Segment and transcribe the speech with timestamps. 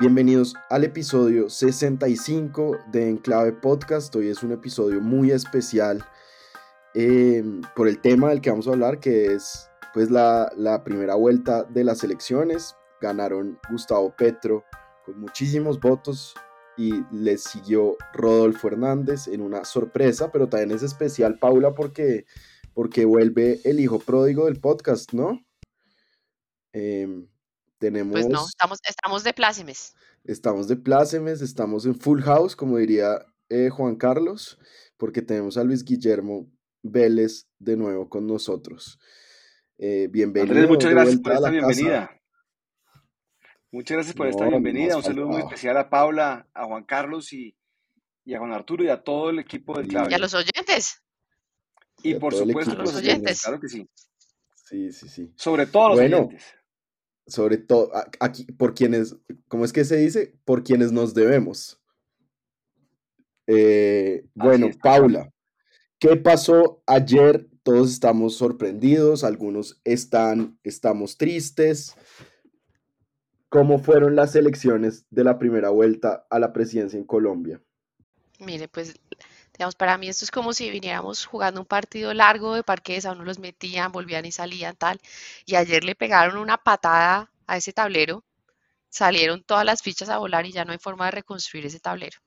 [0.00, 4.14] Bienvenidos al episodio 65 de Enclave Podcast.
[4.14, 6.04] Hoy es un episodio muy especial
[6.94, 7.42] eh,
[7.74, 11.64] por el tema del que vamos a hablar, que es pues la, la primera vuelta
[11.64, 12.76] de las elecciones.
[13.00, 14.62] Ganaron Gustavo Petro
[15.04, 16.32] con muchísimos votos
[16.76, 22.24] y le siguió Rodolfo Hernández en una sorpresa, pero también es especial, Paula, porque,
[22.72, 25.44] porque vuelve el hijo pródigo del podcast, ¿no?
[26.72, 27.26] Eh,
[27.78, 29.94] tenemos, pues no, estamos, estamos de plácemes.
[30.24, 34.58] Estamos de plácemes, estamos en full house, como diría eh, Juan Carlos,
[34.96, 36.50] porque tenemos a Luis Guillermo
[36.82, 38.98] Vélez de nuevo con nosotros.
[39.78, 40.68] Eh, bienvenido.
[40.68, 42.20] muchas gracias por esta bienvenida.
[43.70, 44.96] Muchas gracias por esta bienvenida.
[44.96, 47.54] Un saludo muy especial a Paula, a Juan Carlos y,
[48.34, 50.08] a Juan Arturo y a todo el equipo de Clave.
[50.10, 51.02] Y a los oyentes.
[52.02, 53.42] Y, por supuesto, a los oyentes.
[53.42, 53.88] Claro que sí.
[54.54, 55.32] Sí, sí, sí.
[55.36, 56.57] Sobre todo los oyentes
[57.28, 60.34] sobre todo aquí por quienes, ¿cómo es que se dice?
[60.44, 61.80] Por quienes nos debemos.
[63.46, 65.32] Eh, bueno, Paula,
[65.98, 67.48] ¿qué pasó ayer?
[67.62, 71.94] Todos estamos sorprendidos, algunos están, estamos tristes.
[73.50, 77.62] ¿Cómo fueron las elecciones de la primera vuelta a la presidencia en Colombia?
[78.40, 78.94] Mire, pues
[79.58, 83.12] Digamos, para mí esto es como si viniéramos jugando un partido largo de parques, a
[83.12, 85.00] uno los metían, volvían y salían, tal.
[85.46, 88.24] Y ayer le pegaron una patada a ese tablero,
[88.90, 92.18] salieron todas las fichas a volar y ya no hay forma de reconstruir ese tablero.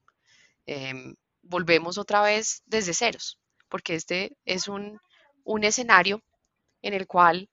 [0.65, 3.39] Em, volvemos otra vez desde ceros,
[3.69, 4.99] porque este es un,
[5.43, 6.23] un escenario
[6.81, 7.49] en el cual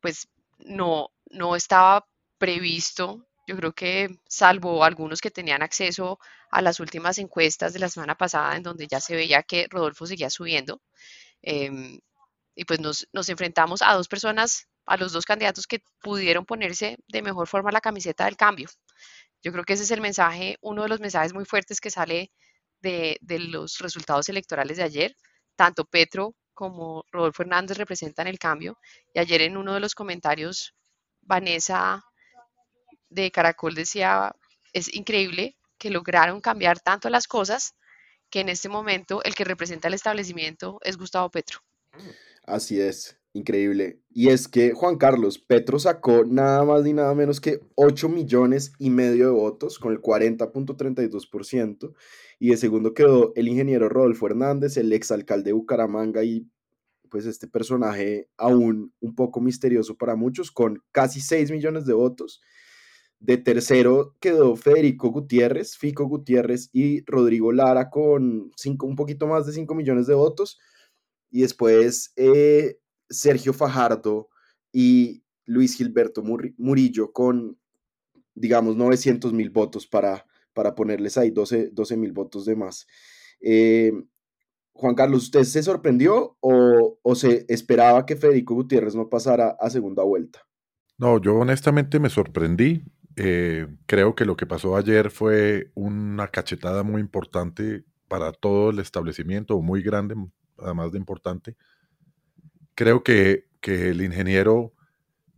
[0.00, 0.28] pues
[0.58, 2.06] no, no estaba
[2.38, 6.18] previsto yo creo que salvo algunos que tenían acceso
[6.50, 10.06] a las últimas encuestas de la semana pasada, en donde ya se veía que Rodolfo
[10.06, 10.80] seguía subiendo,
[11.42, 12.00] em,
[12.56, 16.98] y pues nos, nos, enfrentamos a dos personas, a los dos candidatos que pudieron ponerse
[17.08, 18.68] de mejor forma la camiseta del cambio.
[19.42, 22.32] Yo creo que ese es el mensaje, uno de los mensajes muy fuertes que sale
[22.80, 25.16] de, de los resultados electorales de ayer.
[25.56, 28.78] Tanto Petro como Rodolfo Hernández representan el cambio.
[29.12, 30.74] Y ayer en uno de los comentarios,
[31.22, 32.02] Vanessa
[33.14, 34.34] de Caracol decía,
[34.72, 37.74] es increíble que lograron cambiar tanto las cosas
[38.30, 41.60] que en este momento el que representa el establecimiento es Gustavo Petro.
[42.46, 44.00] Así es, increíble.
[44.10, 48.72] Y es que Juan Carlos Petro sacó nada más ni nada menos que 8 millones
[48.78, 51.94] y medio de votos con el 40.32%.
[52.40, 56.48] Y de segundo quedó el ingeniero Rodolfo Hernández, el exalcalde de Bucaramanga y
[57.10, 62.40] pues este personaje aún un poco misterioso para muchos con casi 6 millones de votos.
[63.24, 69.46] De tercero quedó Federico Gutiérrez, Fico Gutiérrez y Rodrigo Lara con cinco, un poquito más
[69.46, 70.60] de 5 millones de votos.
[71.30, 72.76] Y después eh,
[73.08, 74.28] Sergio Fajardo
[74.72, 77.58] y Luis Gilberto Murillo con,
[78.34, 82.86] digamos, 900 mil votos para, para ponerles ahí 12 mil votos de más.
[83.40, 83.90] Eh,
[84.74, 89.70] Juan Carlos, ¿usted se sorprendió o, o se esperaba que Federico Gutiérrez no pasara a
[89.70, 90.46] segunda vuelta?
[90.98, 92.84] No, yo honestamente me sorprendí.
[93.16, 98.80] Eh, creo que lo que pasó ayer fue una cachetada muy importante para todo el
[98.80, 100.16] establecimiento, muy grande,
[100.58, 101.56] además de importante.
[102.74, 104.72] Creo que, que el ingeniero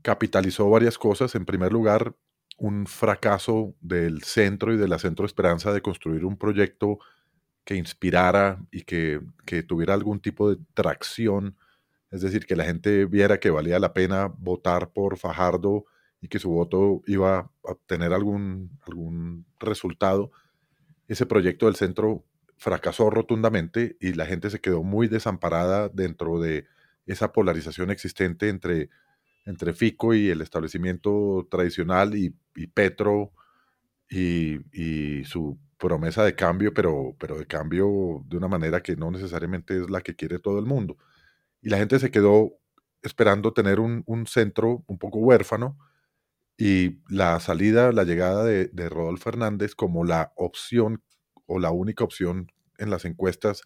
[0.03, 1.35] capitalizó varias cosas.
[1.35, 2.15] En primer lugar,
[2.59, 6.99] un fracaso del centro y de la Centro Esperanza de construir un proyecto
[7.65, 11.57] que inspirara y que, que, tuviera algún tipo de tracción,
[12.11, 15.85] es decir, que la gente viera que valía la pena votar por Fajardo
[16.27, 20.33] y que su voto iba a obtener algún, algún resultado,
[21.07, 22.25] ese proyecto del centro
[22.57, 26.67] fracasó rotundamente y la gente se quedó muy desamparada dentro de
[27.07, 28.91] esa polarización existente entre,
[29.45, 32.35] entre Fico y el establecimiento tradicional y,
[32.75, 33.33] Petro
[34.11, 39.13] y, y, su promesa de cambio, pero, pero de cambio de una manera que no
[39.13, 40.97] necesariamente es la que quiere todo el mundo.
[41.63, 42.59] Y la gente se quedó
[43.03, 45.79] esperando tener un, un centro un poco huérfano
[46.59, 51.03] y la salida, la llegada de, Rodolfo Hernández como la opción
[51.47, 53.63] o la única opción en las encuestas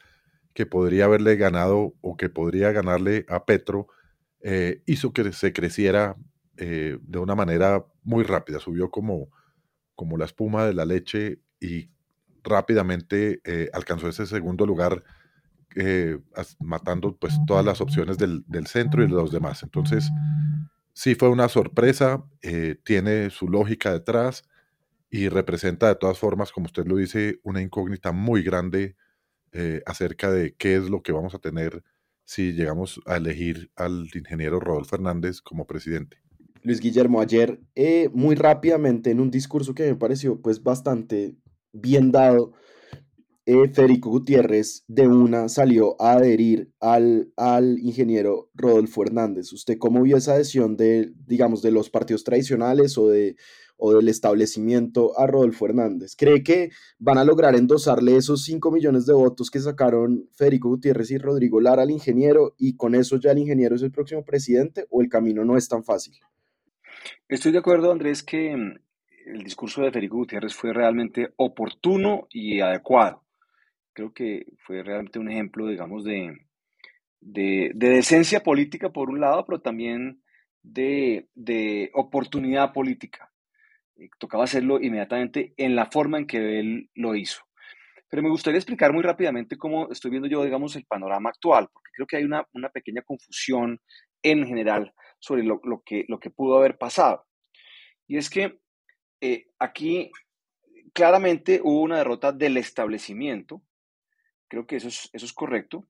[0.55, 3.87] que podría haberle ganado o que podría ganarle a Petro,
[4.41, 6.17] eh, hizo que se creciera
[6.57, 9.31] eh, de una manera muy rápida, subió como,
[9.95, 11.91] como la espuma de la leche y
[12.43, 15.05] rápidamente eh, alcanzó ese segundo lugar,
[16.59, 19.63] matando pues todas las opciones del, del, centro y de los demás.
[19.63, 20.11] Entonces,
[21.01, 22.23] sí fue una sorpresa,
[22.85, 24.43] tiene su lógica detrás
[25.09, 28.97] y representa de todas formas, como usted lo dice, una incógnita muy grande
[29.87, 31.83] acerca de qué es lo que vamos a tener
[32.25, 36.19] si llegamos a elegir al ingeniero Rodolfo Hernández como presidente.
[36.63, 41.35] Luis Guillermo, ayer eh, muy rápidamente en un discurso que me pareció pues bastante
[41.73, 42.53] bien dado,
[43.51, 49.53] eh, Federico Gutiérrez de una salió a adherir al, al ingeniero Rodolfo Hernández.
[49.53, 53.37] ¿Usted cómo vio esa adhesión de, digamos, de los partidos tradicionales o de
[53.81, 56.15] o del establecimiento a Rodolfo Hernández.
[56.15, 61.11] ¿Cree que van a lograr endosarle esos 5 millones de votos que sacaron Federico Gutiérrez
[61.11, 64.87] y Rodrigo Lara al ingeniero y con eso ya el ingeniero es el próximo presidente
[64.91, 66.15] o el camino no es tan fácil?
[67.27, 68.79] Estoy de acuerdo, Andrés, que mm,
[69.35, 73.23] el discurso de Federico Gutiérrez fue realmente oportuno y adecuado.
[74.01, 76.35] Creo que fue realmente un ejemplo, digamos, de,
[77.21, 80.23] de, decencia política por un lado, pero también
[80.63, 83.31] de, de oportunidad política.
[83.97, 87.43] Eh, tocaba hacerlo inmediatamente en la forma en que él lo hizo.
[88.09, 91.91] Pero me gustaría explicar muy rápidamente cómo estoy viendo yo, digamos, el panorama actual, porque
[91.95, 93.83] creo que hay una, pequeña confusión
[94.23, 97.27] en general sobre lo, que, lo que pudo haber pasado.
[98.09, 98.61] Y es que
[99.21, 100.11] eh, aquí
[100.95, 103.63] claramente hubo una derrota del establecimiento,
[104.51, 105.87] creo que eso es, eso es correcto,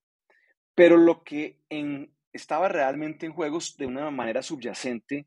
[0.77, 5.27] pero lo que en, estaba realmente en juegos de una manera subyacente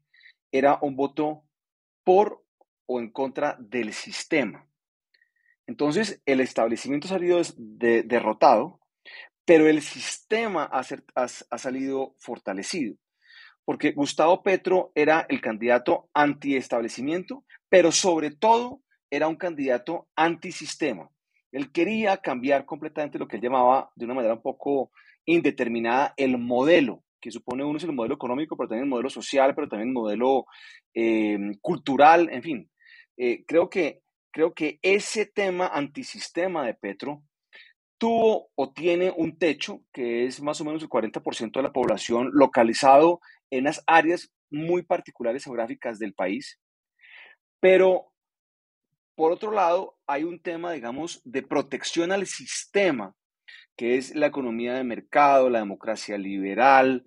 [0.51, 1.43] era un voto
[2.03, 2.45] por
[2.85, 4.65] o en contra del sistema.
[5.65, 8.79] Entonces, el establecimiento ha salido derrotado,
[9.45, 10.83] pero el sistema ha,
[11.15, 12.95] ha, salido fortalecido,
[13.65, 21.09] porque Gustavo Petro era el candidato anti-establecimiento, pero sobre todo era un candidato antisistema.
[21.53, 24.91] Él quería cambiar completamente lo que él llamaba de una manera un poco
[25.25, 29.55] indeterminada el modelo que supone uno es el modelo económico, pero también el modelo social,
[29.55, 30.45] pero también el modelo
[30.93, 32.69] eh, cultural, en fin,
[33.15, 37.23] eh, creo, que, creo que ese tema antisistema de Petro
[37.97, 42.29] tuvo o tiene un techo que es más o menos el 40% de la población
[42.33, 46.59] localizado en las áreas muy particulares geográficas del país.
[47.61, 48.12] Pero,
[49.15, 53.15] por otro lado, hay un tema, digamos, de protección al sistema,
[53.75, 57.03] que es la economía de mercado, la democracia liberal,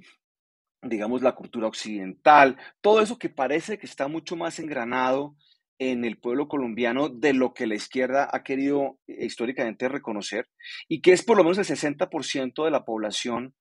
[0.83, 5.37] digamos, la cultura occidental, todo eso que parece que está mucho más engranado
[5.79, 10.49] en el pueblo colombiano de lo que la izquierda ha querido eh, históricamente reconocer
[10.89, 13.55] y que es por lo menos el 60% de la población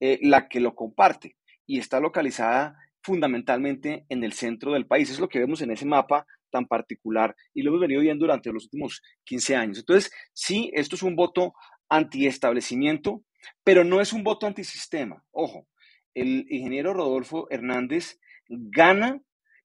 [0.00, 1.36] eh, la que lo comparte
[1.66, 5.10] y está localizada fundamentalmente en el centro del país.
[5.10, 8.52] Es lo que vemos en ese mapa tan particular y lo hemos venido viendo durante
[8.52, 9.78] los últimos 15 años.
[9.78, 11.52] Entonces, sí, esto es un voto
[11.88, 13.24] antiestablecimiento,
[13.64, 15.24] pero no es un voto antisistema.
[15.32, 15.66] Ojo,
[16.14, 19.20] el ingeniero Rodolfo Hernández gana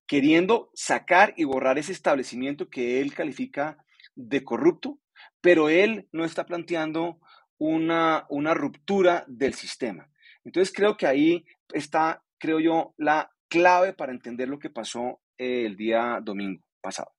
[0.08, 3.78] queriendo sacar y borrar ese establecimiento que él califica
[4.16, 5.00] de corrupto,
[5.42, 7.20] pero él no está planteando
[7.60, 10.10] una, una ruptura del sistema.
[10.44, 15.78] Entonces creo que ahí está, creo yo, la clave para entender lo que pasó el
[15.78, 17.12] día domingo pasado.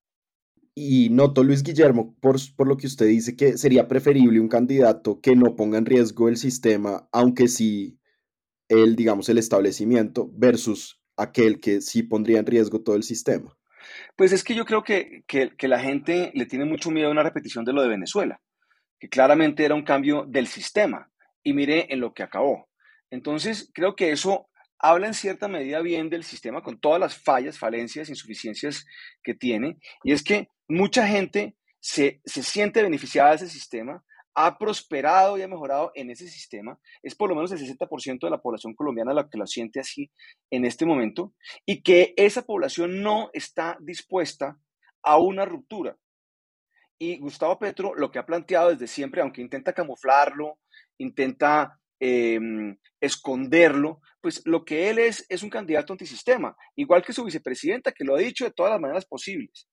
[0.75, 5.21] Y noto, Luis Guillermo, por, por, lo que usted dice, que sería preferible un candidato
[5.21, 7.99] que no ponga en riesgo el sistema, aunque sí
[8.69, 13.57] el, digamos, el establecimiento, versus aquel que sí pondría en riesgo todo el sistema?
[14.17, 17.23] Pues es que yo creo que, que, la gente le tiene mucho miedo a una
[17.23, 18.41] repetición de lo de Venezuela,
[18.99, 21.11] que claramente era un cambio del sistema.
[21.43, 22.69] Y mire en lo que acabó.
[23.11, 24.50] Entonces, creo que eso
[24.81, 28.87] habla en cierta medida bien del sistema con todas las fallas, falencias, insuficiencias
[29.23, 29.79] que tiene.
[30.03, 34.03] Y es que mucha gente se, se siente beneficiada de ese sistema,
[34.35, 38.31] ha prosperado y ha mejorado en ese sistema, es por lo menos el 60% de
[38.31, 40.11] la población colombiana la que lo siente así
[40.51, 41.35] en este momento,
[41.67, 44.59] y que esa población no está dispuesta
[45.03, 45.97] a una ruptura.
[46.99, 50.59] Y Gustavo Petro lo que ha planteado desde siempre, aunque intenta camuflarlo,
[50.99, 57.25] intenta em, esconderlo, pues lo que él es es un candidato antisistema, igual que su
[57.25, 59.69] vicepresidenta, que lo ha dicho de todas las maneras posibles.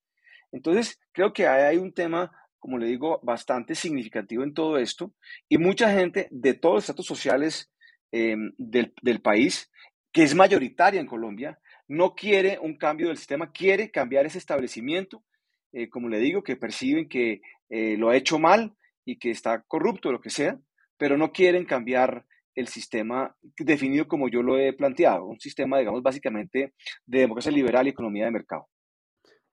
[0.51, 5.13] Entonces, creo que hay un tema como le digo, bastante significativo en todo esto
[5.47, 7.71] y mucha gente de todos los estatus sociales
[8.11, 9.71] em, del, país,
[10.11, 15.23] que es mayoritaria en Colombia, no quiere un cambio del sistema, quiere cambiar ese establecimiento,
[15.71, 19.63] eh, como le digo, que perciben que eh, lo ha hecho mal y que está
[19.67, 20.59] corrupto, lo que sea,
[20.97, 22.25] pero no quieren cambiar
[22.55, 26.73] el sistema definido como yo lo he planteado, un sistema, digamos, básicamente
[27.05, 28.67] de democracia liberal y economía de mercado.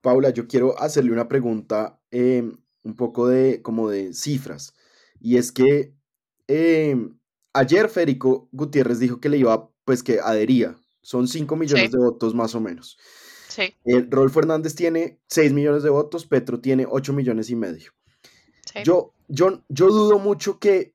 [0.00, 4.74] Paula, yo quiero hacerle una pregunta em, un poco de como de cifras.
[5.20, 5.94] Y es que
[6.46, 7.18] em,
[7.52, 10.76] ayer Federico Gutiérrez dijo que le iba, pues que adhería.
[11.02, 12.98] Son 5 millones de votos más o menos.
[13.48, 13.74] Sí.
[13.84, 17.92] Eh, Rodolfo Hernández tiene 6 millones de votos, Petro tiene 8 millones y medio.
[18.84, 20.93] Yo, yo, yo dudo mucho que,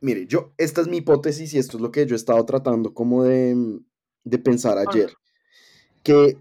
[0.00, 2.94] mire, yo, esta es mi hipótesis y esto es lo que yo he estado tratando
[2.94, 3.80] como de,
[4.24, 5.12] de pensar ayer,
[6.02, 6.38] que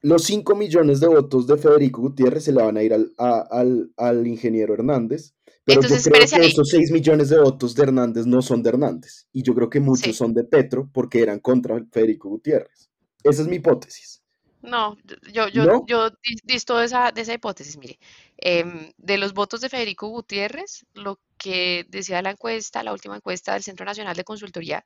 [0.00, 3.90] los 5 millones de votos de Federico Gutiérrez se le van a ir al, al,
[3.96, 5.34] al ingeniero Hernández,
[5.64, 9.26] pero yo creo que esos 6 millones de votos de Hernández no son de Hernández,
[9.32, 12.90] y yo creo que muchos son de Petro porque eran contra Federico Gutiérrez.
[13.24, 14.22] Esa es mi hipótesis.
[14.62, 14.96] No,
[15.32, 16.10] yo, yo, yo
[16.44, 17.98] disto de esa, de esa hipótesis, mire.
[18.36, 23.54] Em, de los votos de Federico Gutiérrez, lo que decía la encuesta, la última encuesta
[23.54, 24.84] del Centro Nacional de Consultoría,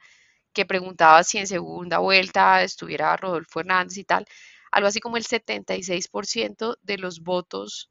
[0.52, 4.26] que preguntaba si en segunda vuelta estuviera Rodolfo Hernández y tal,
[4.72, 7.90] algo así como el 76% de los votos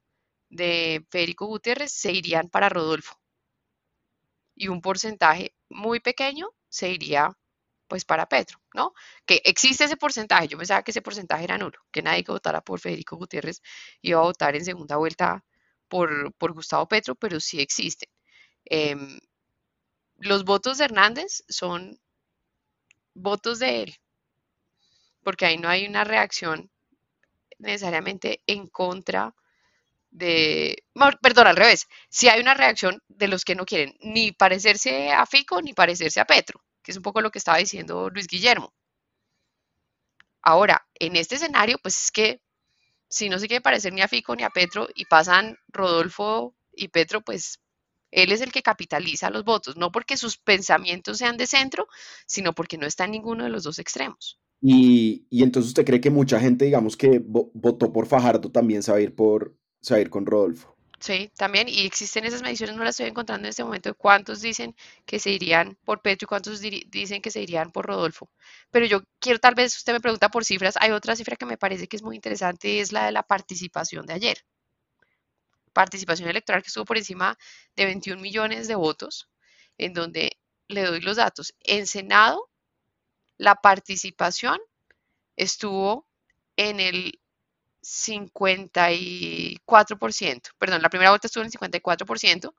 [0.49, 3.15] de Federico Gutiérrez se irían para Rodolfo.
[4.55, 7.31] Y un porcentaje muy pequeño se iría
[7.87, 8.93] pues para Petro, ¿no?
[9.25, 12.61] Que existe ese porcentaje, yo pensaba que ese porcentaje era nulo, que nadie que votara
[12.61, 13.61] por Federico Gutiérrez
[14.01, 15.43] iba a votar en segunda vuelta
[15.87, 18.09] por, por Gustavo Petro, pero sí existen.
[18.69, 19.19] Em,
[20.17, 21.99] los votos de Hernández son
[23.13, 23.95] votos de él,
[25.23, 26.69] porque ahí no hay una reacción
[27.57, 29.35] necesariamente en contra
[30.11, 30.83] de,
[31.21, 35.25] perdón, al revés, si hay una reacción de los que no quieren ni parecerse a
[35.25, 38.73] Fico ni parecerse a Petro que es un poco lo que estaba diciendo Luis Guillermo.
[40.41, 42.41] Ahora, en este escenario, pues es que
[43.09, 46.87] si no se quiere parecer ni a Fico ni a Petro y pasan Rodolfo y
[46.87, 47.59] Petro, pues
[48.11, 51.87] él es el que capitaliza los votos, no porque sus pensamientos sean de centro,
[52.25, 54.39] sino porque no está en ninguno de los dos extremos.
[54.61, 58.91] Y, y entonces usted cree que mucha gente, digamos, que votó por Fajardo también se
[58.91, 60.75] va a ir por, se va a ir con Rodolfo.
[60.99, 64.41] Sí, también, y existen esas mediciones, no las estoy encontrando en este momento, de cuántos
[64.41, 64.75] dicen
[65.05, 68.29] que se irían por Petro y cuántos dicen que se irían por Rodolfo.
[68.69, 71.57] Pero yo quiero, tal vez usted me pregunta por cifras, hay otra cifra que me
[71.57, 74.37] parece que es muy interesante, es la de la participación de ayer.
[75.73, 77.37] Participación electoral que estuvo por encima
[77.75, 79.29] de 21 millones de votos,
[79.77, 81.55] en donde le doy los datos.
[81.61, 82.49] En Senado,
[83.37, 84.59] la participación
[85.35, 86.05] estuvo
[86.57, 87.19] en el
[87.81, 92.53] 54%, perdón, la primera vuelta estuvo en el 54%,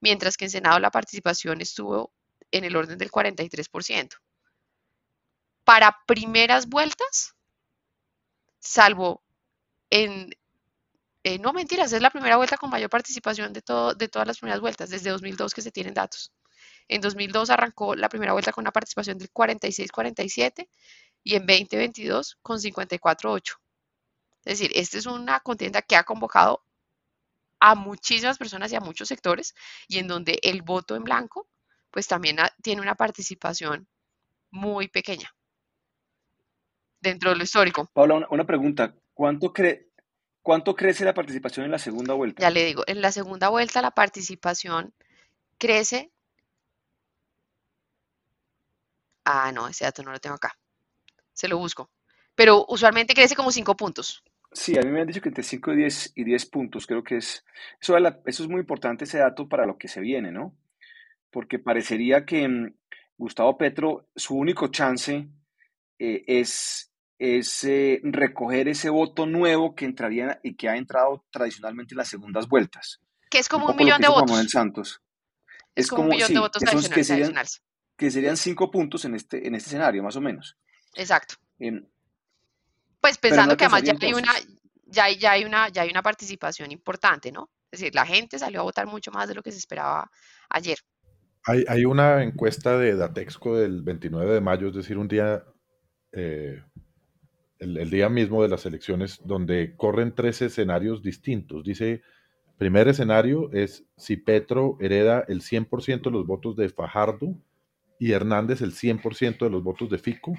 [0.00, 2.12] mientras que en Senado la participación estuvo
[2.50, 4.18] en el orden del 43%.
[5.64, 7.34] Para primeras vueltas,
[8.58, 9.22] salvo
[9.90, 10.34] en,
[11.24, 14.38] eh, no mentiras, es la primera vuelta con mayor participación de, todo, de todas las
[14.38, 16.32] primeras vueltas, desde 2002 que se tienen datos.
[16.88, 20.68] En 2002 arrancó la primera vuelta con una participación del 46-47
[21.22, 23.56] y en 2022 con 54-8.
[24.44, 26.64] Es decir, esta es una contienda que ha convocado
[27.60, 29.54] a muchísimas personas y a muchos sectores
[29.86, 31.48] y en donde el voto en blanco
[31.92, 33.86] pues también tiene una participación
[34.50, 35.32] muy pequeña
[37.00, 37.88] dentro de lo histórico.
[37.92, 38.94] Paula, una, pregunta.
[39.14, 39.52] ¿Cuánto,
[40.42, 42.42] ¿Cuánto crece la participación en la segunda vuelta?
[42.42, 44.92] Ya le digo, en la segunda vuelta la participación
[45.56, 46.10] crece.
[49.24, 50.58] Ah, no, ese dato no lo tengo acá.
[51.32, 51.90] Se lo busco.
[52.34, 54.24] Pero usualmente crece como cinco puntos.
[54.52, 57.02] Sí, a mí me han dicho que entre 5 y 10, y 10 puntos, creo
[57.02, 57.44] que es,
[57.80, 60.54] eso, eso es muy importante ese dato para lo que se viene, ¿no?
[61.30, 62.74] Porque parecería que mm,
[63.16, 65.26] Gustavo Petro, su único chance
[65.98, 66.91] eh, es,
[67.22, 72.08] es eh, recoger ese voto nuevo que entraría y que ha entrado tradicionalmente en las
[72.08, 73.00] segundas vueltas.
[73.30, 74.28] Que es como un, millón de votos.
[74.28, 75.00] Manuel Santos.
[75.72, 77.46] Es, como un millón de votos tradicionales, que serían,
[77.96, 80.58] que serían cinco puntos en este, en este escenario, más o menos.
[80.96, 81.36] Exacto.
[83.00, 84.32] Pues pensando que además ya hay una,
[84.86, 87.50] ya, ya, hay una, ya hay una participación importante, ¿no?
[87.70, 90.10] Es decir, la gente salió a votar mucho más de lo que se esperaba
[90.50, 90.78] ayer.
[91.44, 95.44] Hay, hay una encuesta de Datexco del 29 de mayo, es decir, un día,
[96.10, 96.62] eh,
[97.62, 101.64] el, día mismo de las elecciones, donde corren tres escenarios distintos.
[101.64, 102.02] Dice,
[102.58, 107.36] primer escenario es si Petro hereda el 100% de los votos de Fajardo
[107.98, 110.34] y Hernández el 100% de los votos de Fico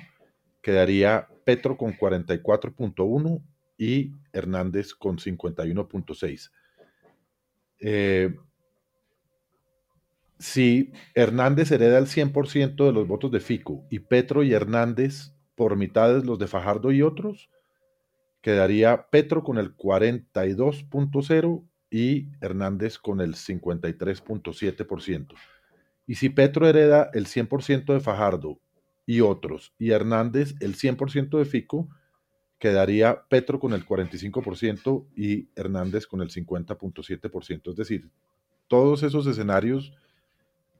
[0.62, 3.42] quedaría Petro con 44.1
[3.78, 6.52] y Hernández con 51.6.
[7.80, 8.36] Eh,
[10.40, 15.76] si Hernández hereda el 100% de los votos de Fico y Petro y Hernández por
[15.76, 17.50] mitades los de Fajardo y otros,
[18.42, 25.36] quedaría Petro con el 42.0 y Hernández con el 53.7%.
[26.06, 28.60] Y si Petro hereda el 100% de Fajardo
[29.06, 31.90] y otros, y Hernández el 100% de Fico,
[32.60, 37.70] quedaría Petro con el 45% y Hernández con el 50.7%.
[37.70, 38.10] Es decir,
[38.68, 39.94] todos esos escenarios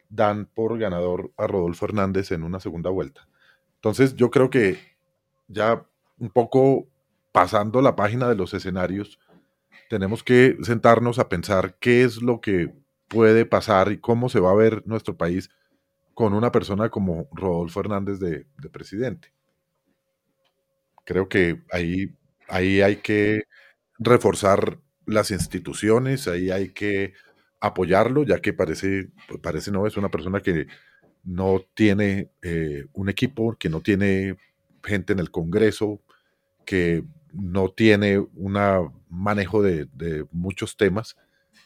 [0.10, 3.28] dan por ganador a Rodolfo Hernández en una segunda vuelta.
[3.84, 4.80] Entonces yo creo que
[5.50, 5.86] ya
[6.18, 6.88] un poco
[7.34, 9.20] pasando la página de los escenarios,
[9.90, 12.74] tenemos que sentarnos a pensar qué es lo que
[13.10, 15.50] puede pasar y cómo se va a ver nuestro país
[16.14, 19.34] con una persona como Rodolfo Hernández de, presidente.
[21.04, 22.16] Creo que ahí,
[22.48, 23.44] ahí hay que
[24.00, 27.16] reforzar las instituciones, ahí hay que
[27.60, 29.10] apoyarlo, ya que parece,
[29.42, 30.68] parece no es una persona que
[31.24, 34.38] no tiene eh, un equipo, que no tiene
[34.84, 36.02] gente en el Congreso,
[36.66, 37.04] que
[37.34, 38.58] no tiene un
[39.10, 39.88] manejo de,
[40.32, 41.18] muchos temas.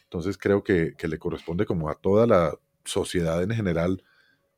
[0.04, 4.02] Entonces creo que, le corresponde como a toda la sociedad en general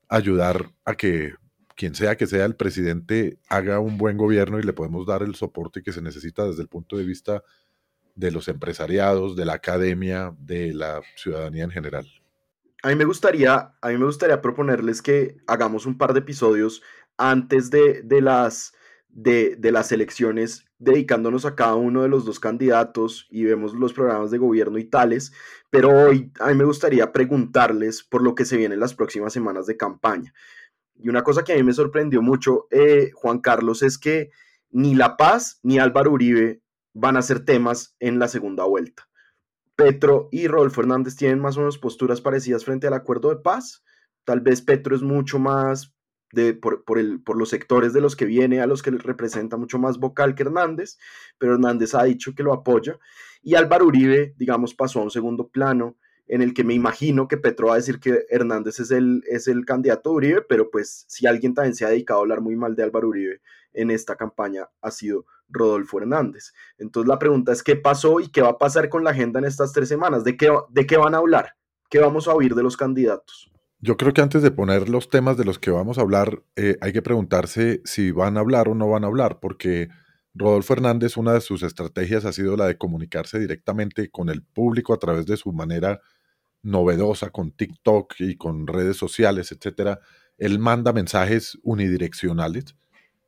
[0.08, 1.34] ayudar a que
[1.76, 5.34] quien sea que sea el presidente haga un buen gobierno y le podemos dar el
[5.34, 7.42] soporte que se necesita desde el punto de vista
[8.14, 12.19] de los empresariados, de la academia, de la ciudadanía en general.
[12.82, 16.82] A mí me gustaría, a mí me gustaría proponerles que hagamos un par de episodios
[17.18, 18.72] antes de, las,
[19.08, 23.92] de, de, las elecciones, dedicándonos a cada uno de los dos candidatos y vemos los
[23.92, 25.32] programas de gobierno y tales,
[25.68, 29.34] pero hoy a mí me gustaría preguntarles por lo que se viene en las próximas
[29.34, 30.32] semanas de campaña.
[30.94, 34.30] Y una cosa que a mí me sorprendió mucho, eh, Juan Carlos, es que
[34.70, 36.62] ni La Paz ni Álvaro Uribe
[36.94, 39.09] van a ser temas en la segunda vuelta.
[39.80, 43.82] Petro y Rodolfo Hernández tienen más o menos posturas parecidas frente al acuerdo de paz.
[44.24, 45.94] Tal vez Petro es mucho más
[46.32, 49.78] de, por, el, por los sectores de los que viene, a los que representa mucho
[49.78, 50.98] más vocal que Hernández,
[51.38, 52.98] pero Hernández ha dicho que lo apoya.
[53.42, 55.96] Y Álvaro Uribe, digamos, pasó a un segundo plano
[56.26, 59.48] en el que me imagino que Petro va a decir que Hernández es el, es
[59.48, 62.54] el candidato de Uribe, pero pues si alguien también se ha dedicado a hablar muy
[62.54, 63.40] mal de Álvaro Uribe
[63.72, 66.52] en esta campaña ha sido Rodolfo Hernández.
[66.78, 69.44] Entonces la pregunta es qué pasó y qué va a pasar con la agenda en
[69.44, 71.56] estas tres semanas, de qué, de qué van a hablar,
[71.88, 73.50] qué vamos a oír de los candidatos.
[73.82, 76.76] Yo creo que antes de poner los temas de los que vamos a hablar, eh,
[76.82, 79.88] hay que preguntarse si van a hablar o no van a hablar, porque
[80.34, 84.92] Rodolfo Hernández, una de sus estrategias ha sido la de comunicarse directamente con el público
[84.92, 86.00] a través de su manera
[86.62, 90.00] novedosa con TikTok y con redes sociales, etcétera.
[90.36, 92.76] Él manda mensajes unidireccionales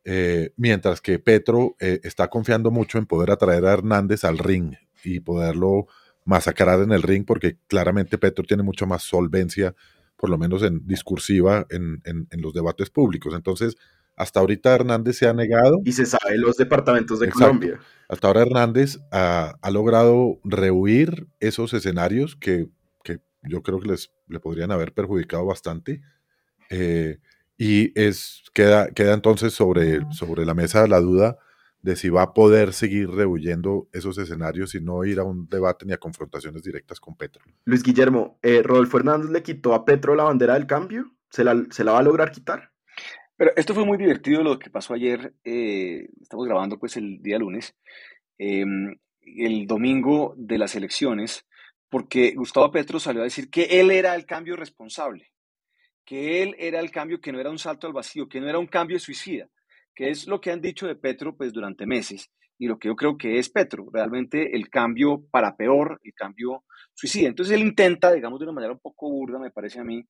[0.05, 4.73] eh, mientras que Petro eh, está confiando mucho en poder atraer a Hernández al ring
[5.03, 5.87] y poderlo
[6.25, 9.75] masacrar en el ring, porque claramente Petro tiene mucho más solvencia,
[10.17, 13.33] por lo menos en discursiva, en, los debates públicos.
[13.35, 13.75] Entonces,
[14.15, 15.81] hasta ahorita Hernández se ha negado.
[15.83, 17.79] Y se sabe los departamentos de Colombia.
[18.07, 22.67] Hasta ahora Hernández ha, logrado rehuir esos escenarios que,
[23.45, 26.01] yo creo que les le podrían haber perjudicado bastante.
[26.69, 27.19] Eh,
[27.63, 31.37] y es, queda, queda entonces sobre, sobre la mesa la duda
[31.81, 35.85] de si va a poder seguir rehuyendo esos escenarios y no ir a un debate
[35.85, 37.41] ni a confrontaciones directas con Petro.
[37.63, 41.13] Luis Guillermo, eh, ¿Rodolfo Hernández le quitó a Petro la bandera del cambio?
[41.29, 42.71] ¿Se la, se la va a lograr quitar?
[43.37, 45.33] Pero esto fue muy divertido lo que pasó ayer.
[45.45, 47.77] Eh, estamos grabando pues el día lunes,
[48.37, 51.45] em, el domingo de las elecciones,
[51.89, 55.32] porque Gustavo Petro salió a decir que él era el cambio responsable
[56.05, 58.59] que él era el cambio, que no era un salto al vacío, que no era
[58.59, 59.47] un cambio suicida,
[59.95, 62.95] que es lo que han dicho de Petro pues durante meses y lo que yo
[62.95, 66.63] creo que es Petro, realmente el cambio para peor, el cambio
[66.93, 67.27] suicida.
[67.27, 70.05] Entonces él intenta, digamos de una manera un poco burda, me parece a mí,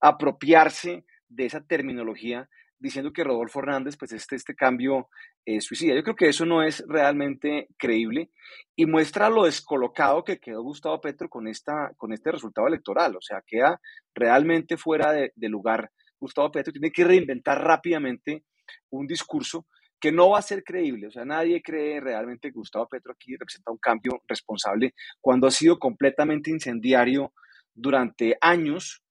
[0.00, 2.48] apropiarse de esa terminología
[2.80, 5.08] diciendo que Rodolfo Hernández, pues este, este cambio
[5.44, 5.94] eh, suicida.
[5.94, 8.30] Yo creo que eso no es realmente creíble
[8.74, 13.16] y muestra lo descolocado que quedó Gustavo Petro con, esta, con este resultado electoral.
[13.16, 13.80] O sea, queda
[14.14, 15.90] realmente fuera de, de lugar.
[16.18, 18.44] Gustavo Petro tiene que reinventar rápidamente
[18.90, 19.66] un discurso
[20.00, 21.06] que no va a ser creíble.
[21.06, 25.50] O sea, nadie cree realmente que Gustavo Petro aquí representa un cambio responsable cuando ha
[25.50, 27.32] sido completamente incendiario
[27.74, 29.02] durante años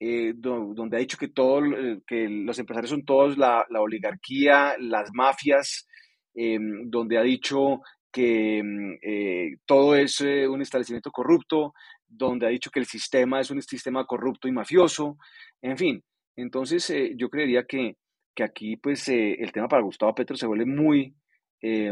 [0.00, 1.62] eh, donde ha dicho que, todo,
[2.06, 5.86] que los empresarios son todos la, oligarquía, las mafias,
[6.34, 7.80] em, donde ha dicho
[8.12, 11.74] que em, eh, todo es eh, un establecimiento corrupto,
[12.06, 15.16] donde ha dicho que el sistema es un sistema corrupto y mafioso,
[15.62, 16.04] en fin.
[16.36, 17.96] Entonces, yo creería que,
[18.34, 21.14] que aquí, pues, el tema para Gustavo Petro se vuelve muy,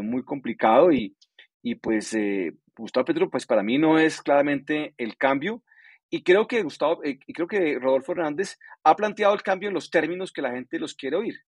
[0.03, 1.17] muy complicado y,
[1.63, 2.17] y pues,
[2.77, 5.63] Gustavo Petro, pues, para mí no es claramente el cambio,
[6.15, 9.75] y creo que Gustavo, eh, y creo que Rodolfo Hernández ha planteado el cambio en
[9.75, 11.41] los términos que la gente los quiere oír,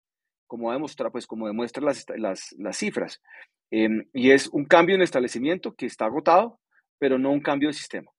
[0.47, 3.21] como demuestra, pues, como demuestran las, las, las cifras.
[3.69, 6.61] Em, y es un cambio en el establecimiento que está agotado,
[6.97, 8.09] pero no un cambio de sistema.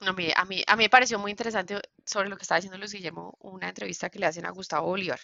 [0.00, 2.78] A mí, a mí, a mí me pareció muy interesante sobre lo que estaba diciendo
[2.78, 5.20] Luis Guillermo, una entrevista que le hacen a Gustavo Bolívar,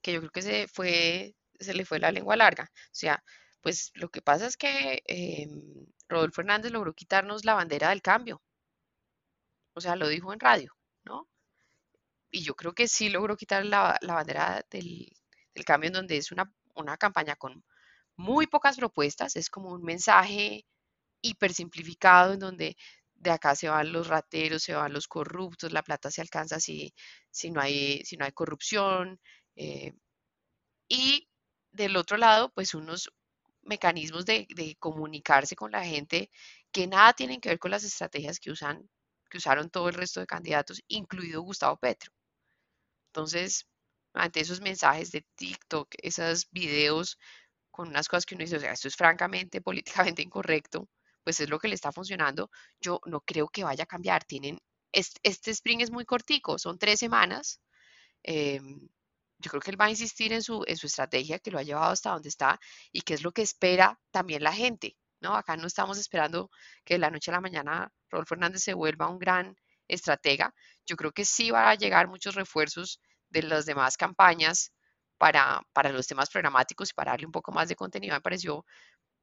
[0.00, 2.70] que yo creo que se fue, se le fue la lengua larga.
[2.72, 3.22] O sea,
[3.60, 5.60] pues lo que pasa es que em,
[6.08, 8.40] Rodolfo Hernández logró quitarnos la bandera del cambio.
[9.74, 10.72] O sea, lo dijo en radio,
[11.04, 11.28] ¿no?
[12.30, 15.08] Y yo creo que sí logró quitar la, la bandera del,
[15.54, 17.62] del cambio en donde es una, una campaña con
[18.16, 20.66] muy pocas propuestas, es como un mensaje
[21.22, 22.76] hiper simplificado en donde
[23.14, 26.94] de acá se van los rateros, se van los corruptos, la plata se alcanza si,
[27.30, 29.20] si, no, hay, si no hay corrupción.
[29.56, 29.94] eh,
[30.88, 31.28] y
[31.72, 33.12] del otro lado, pues unos
[33.62, 36.30] mecanismos de, de comunicarse con la gente
[36.72, 38.88] que nada tienen que ver con las estrategias que usan,
[39.32, 42.12] que usaron todo el resto de candidatos, incluido Gustavo Petro.
[43.08, 43.66] Entonces,
[44.12, 47.18] ante esos mensajes de TikTok, esos videos
[47.70, 49.62] con unas cosas que uno dice, o sea, esto es francamente
[50.12, 50.88] políticamente incorrecto,
[51.24, 52.50] pues es lo que le está funcionando.
[52.80, 54.24] Yo no creo que vaya a cambiar.
[54.24, 54.58] Tienen,
[54.92, 57.60] este, este sprint es muy cortico, son tres semanas.
[58.22, 58.88] em,
[59.38, 61.62] yo creo que él va a insistir en su, en su estrategia que lo ha
[61.64, 62.60] llevado hasta donde está
[62.92, 65.34] y que es lo que espera también la gente, ¿no?
[65.36, 66.50] Acá no estamos esperando
[66.84, 69.56] que de la noche a la mañana Rodolfo Hernández se vuelva un gran
[69.88, 70.54] estratega.
[70.86, 74.72] Yo creo que sí va a llegar muchos refuerzos de las demás campañas
[75.18, 78.14] para, para los temas programáticos y para darle un poco más de contenido.
[78.14, 78.64] Me pareció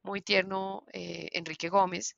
[0.02, 2.16] muy tierno eh, Enrique Gómez,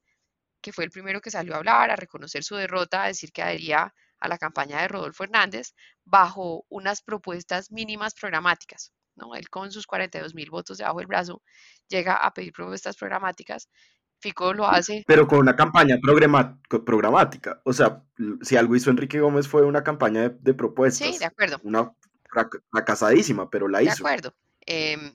[0.62, 3.42] que fue el primero que salió a hablar, a reconocer su derrota, a decir que
[3.42, 8.92] adhería a la campaña de Rodolfo Hernández bajo unas propuestas mínimas programáticas.
[9.16, 9.34] ¿No?
[9.34, 11.42] Él con sus 42 mil votos debajo del brazo
[11.88, 13.68] llega a pedir propuestas programáticas.
[14.20, 15.02] Fico lo hace.
[15.06, 15.96] Pero con una campaña
[16.84, 17.60] programática.
[17.64, 18.02] O sea,
[18.42, 21.22] si algo hizo Enrique Gómez fue una campaña de, de Sí, de propuestas.
[21.22, 21.60] acuerdo.
[21.64, 21.90] Una
[22.30, 23.94] frac- fracasadísima, pero la De hizo.
[23.94, 24.34] acuerdo.
[24.60, 25.12] Em,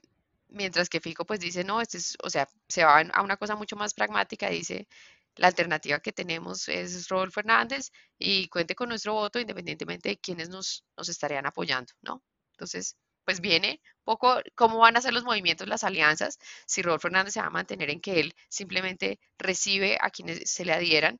[0.49, 3.55] mientras que Fico pues dice, no, este es, o sea, se va a una cosa
[3.55, 4.87] mucho más pragmática, dice,
[5.35, 10.49] la alternativa que tenemos es Rodolfo Hernández y cuente con nuestro voto independientemente de quienes
[10.49, 12.23] nos, nos estarían apoyando, ¿no?
[12.51, 17.33] Entonces, pues viene poco cómo van a ser los movimientos, las alianzas, si Rodolfo Hernández
[17.33, 21.19] se va a mantener en que él simplemente recibe a quienes se le adhieran,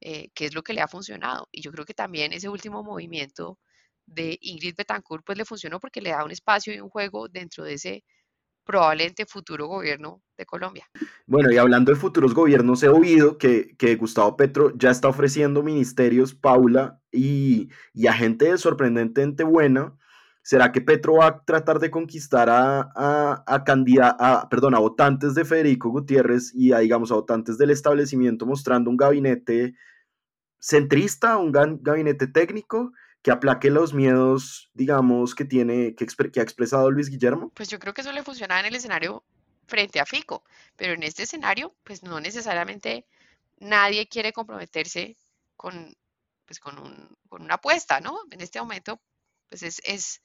[0.00, 1.48] eh, que es lo que le ha funcionado.
[1.52, 3.60] Y yo creo que también ese último movimiento
[4.04, 7.62] de Ingrid Betancourt pues le funcionó porque le da un espacio y un juego dentro
[7.62, 8.04] de ese
[8.64, 10.88] probablemente futuro gobierno de Colombia.
[11.26, 15.62] Bueno, y hablando de futuros gobiernos, he oído que, que Gustavo Petro ya está ofreciendo
[15.62, 19.96] ministerios, Paula, y, y a gente sorprendentemente buena.
[20.46, 24.78] ¿Será que Petro va a tratar de conquistar a, a, a, candida- a, perdón, a
[24.78, 29.74] votantes de Federico Gutiérrez y a, digamos, a votantes del establecimiento mostrando un gabinete
[30.58, 36.90] centrista, un gabinete técnico que aplaque los miedos, digamos, que tiene, que, que ha expresado
[36.90, 37.50] Luis Guillermo?
[37.54, 39.24] Pues yo creo que eso le funcionaba en el escenario
[39.66, 40.44] frente a Fico,
[40.76, 43.06] pero en este escenario, pues no necesariamente
[43.60, 45.16] nadie quiere comprometerse
[45.56, 45.96] con,
[46.44, 48.18] pues con un, con una apuesta, ¿no?
[48.30, 49.00] En este momento,
[49.48, 50.20] pues es,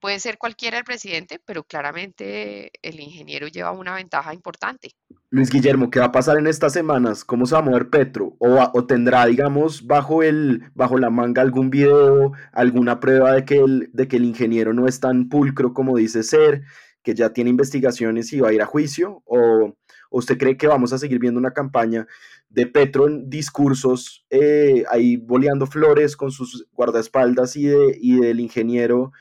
[0.00, 4.90] puede ser cualquiera el presidente, pero claramente el ingeniero lleva una ventaja importante.
[5.30, 7.24] Luis Guillermo, ¿qué va a pasar en estas semanas?
[7.24, 8.36] ¿Cómo se va a mover Petro?
[8.38, 13.58] ¿O, o tendrá, digamos, bajo el, bajo la manga algún video, alguna prueba de que,
[13.58, 16.62] el, de que el ingeniero no es tan pulcro como dice ser,
[17.02, 19.22] que ya tiene investigaciones y va a ir a juicio?
[19.24, 19.74] ¿O,
[20.12, 22.06] o usted cree que vamos a seguir viendo una campaña
[22.48, 28.40] de Petro en discursos eh, ahí boleando flores con sus guardaespaldas y, de, y del
[28.40, 29.12] ingeniero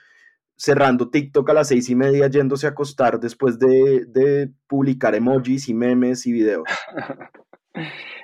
[0.57, 5.69] cerrando TikTok a las seis y media yéndose a acostar después de, de publicar emojis
[5.69, 6.67] y memes y videos?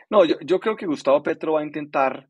[0.09, 2.29] No, yo, yo creo que Gustavo Petro va a intentar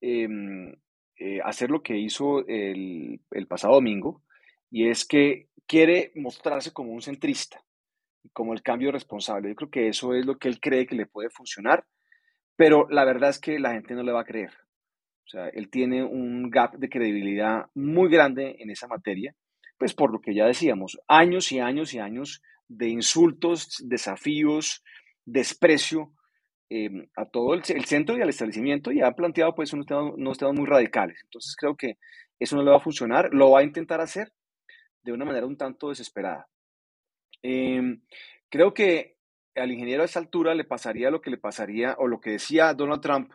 [0.00, 0.74] em,
[1.18, 4.22] eh, hacer lo que hizo el, el pasado domingo,
[4.70, 7.64] y es que quiere mostrarse como un centrista,
[8.32, 9.48] como el cambio responsable.
[9.48, 11.84] Yo creo que eso es lo que él cree que le puede funcionar,
[12.56, 14.52] pero la verdad es que la gente no le va a creer.
[15.24, 19.34] O sea, él tiene un gap de credibilidad muy grande en esa materia,
[19.76, 24.84] pues por lo que ya decíamos, años y años y años de insultos, desafíos,
[25.24, 26.12] desprecio
[26.70, 30.38] eh, a todo el, centro y al establecimiento y ha planteado pues unos temas, unos
[30.38, 31.20] temas muy radicales.
[31.24, 31.98] Entonces creo que
[32.38, 34.32] eso no le va a funcionar, lo va a intentar hacer
[35.02, 36.48] de una manera un tanto desesperada.
[37.48, 37.80] Eh,
[38.48, 39.18] creo que
[39.54, 42.74] al ingeniero a esa altura le pasaría lo que le pasaría o lo que decía
[42.74, 43.30] Donald Trump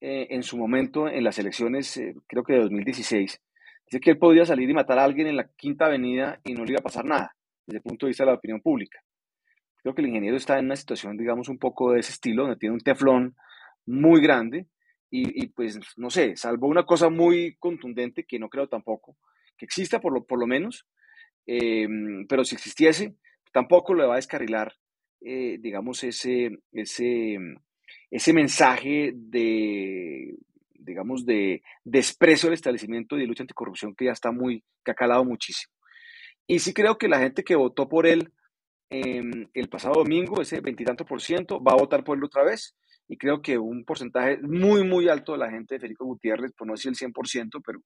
[0.00, 3.42] eh, en su momento en las elecciones, eh, creo que de 2016.
[3.86, 6.64] Dice que él podría salir y matar a alguien en la Quinta Avenida y no
[6.64, 9.00] le iba a pasar nada desde el punto de vista de la opinión pública.
[9.82, 12.56] Creo que el ingeniero está en una situación, digamos, un poco de ese estilo, donde
[12.56, 13.36] tiene un teflón
[13.84, 14.68] muy grande
[15.10, 19.18] y, y pues, no sé, salvo una cosa muy contundente que no creo tampoco
[19.58, 20.86] que exista, por lo, por lo menos,
[21.46, 21.86] eh,
[22.28, 23.16] pero si existiese,
[23.54, 24.74] tampoco le va a descarrilar,
[25.20, 27.38] eh, digamos, ese, ese,
[28.10, 30.34] ese mensaje de,
[30.74, 34.94] digamos, de desprecio al establecimiento y de lucha anticorrupción que ya está muy, que ha
[34.94, 35.72] calado muchísimo.
[36.48, 38.32] Y sí creo que la gente que votó por él
[38.90, 42.76] em, el pasado domingo, ese veintitantos por ciento, va a votar por él otra vez.
[43.06, 46.66] Y creo que un porcentaje muy, muy alto de la gente de Federico Gutiérrez, por
[46.66, 47.78] no decir el 100%, pero,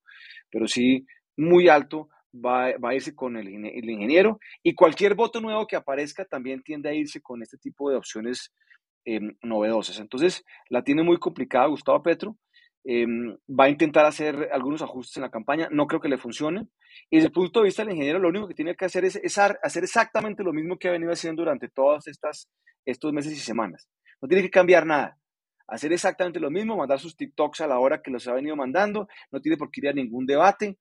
[0.50, 1.04] pero sí
[1.36, 4.38] muy alto, va, va a irse con el, ingeniero.
[4.62, 8.52] Y cualquier voto nuevo que aparezca también tiende a irse con este tipo de opciones
[9.04, 9.98] em, novedosas.
[10.00, 12.36] Entonces, la tiene muy complicada Gustavo Petro.
[12.84, 16.68] Em, va a intentar hacer algunos ajustes en la campaña, no creo que le funcione.
[17.10, 19.20] Y desde el punto de vista del ingeniero, lo único que tiene que hacer es,
[19.62, 23.88] hacer exactamente lo mismo que ha venido haciendo durante todos estos meses y semanas.
[24.20, 25.18] No tiene que cambiar nada.
[25.66, 29.06] Hacer exactamente lo mismo, mandar sus TikToks a la hora que los ha venido mandando,
[29.30, 30.78] no tiene por qué ir a ningún debate.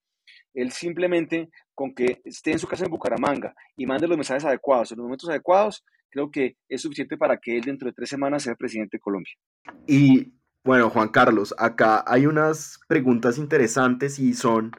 [0.53, 4.91] Él simplemente, con que esté en su casa en Bucaramanga y mande los mensajes adecuados
[4.91, 8.43] en los momentos adecuados, creo que es suficiente para que él dentro de tres semanas
[8.43, 9.33] sea presidente de Colombia.
[9.85, 14.71] Y bueno, Juan Carlos, acá hay unas preguntas interesantes y son,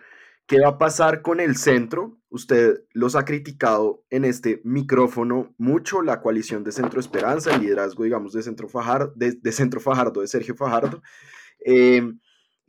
[0.46, 2.18] ¿qué va a pasar con el centro?
[2.28, 8.04] Usted los ha criticado en este micrófono mucho, la coalición de Centro Esperanza, el liderazgo,
[8.04, 11.02] digamos, de Centro Fajardo, de, Centro Fajardo, de Sergio Fajardo.
[11.60, 12.18] Em,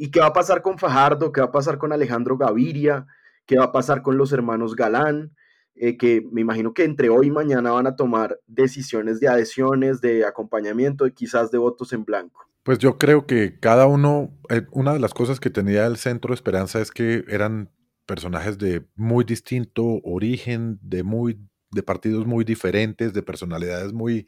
[0.01, 1.33] ¿Y qué va a pasar con Fajardo?
[1.33, 3.05] ¿Qué va a pasar con Alejandro Gaviria?
[3.45, 5.35] ¿Qué va a pasar con los hermanos Galán?
[5.75, 9.99] Eh, que me imagino que entre hoy y mañana van a tomar decisiones de adhesiones,
[9.99, 12.47] de acompañamiento y quizás de votos en blanco.
[12.63, 16.33] Pues yo creo que cada uno, eh, una de las cosas que tenía el Centro
[16.33, 17.69] Esperanza es que eran
[18.05, 24.27] personajes de muy distinto origen, de muy, de partidos muy diferentes, de personalidades muy,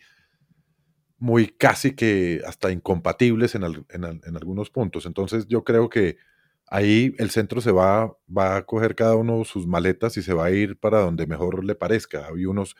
[1.22, 5.06] muy casi que hasta incompatibles en, en, algunos puntos.
[5.06, 6.18] Entonces yo creo que
[6.66, 10.46] ahí el centro se va, va a coger cada uno sus maletas y se va
[10.46, 12.26] a ir para donde mejor le parezca.
[12.26, 12.76] Hay unos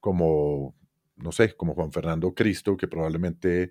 [0.00, 0.74] como,
[1.16, 3.70] no sé, como Juan Fernando Cristo, que probablemente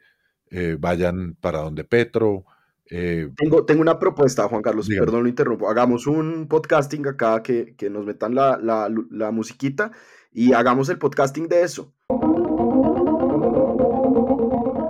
[0.52, 2.46] eh, vayan para donde Petro.
[2.92, 5.72] Eh, tengo, tengo una propuesta, Juan Carlos, perdón, lo interrumpo.
[5.72, 9.92] Hagamos un podcasting acá que, que nos metan la, la, la, musiquita
[10.32, 11.96] y hagamos el podcasting de eso.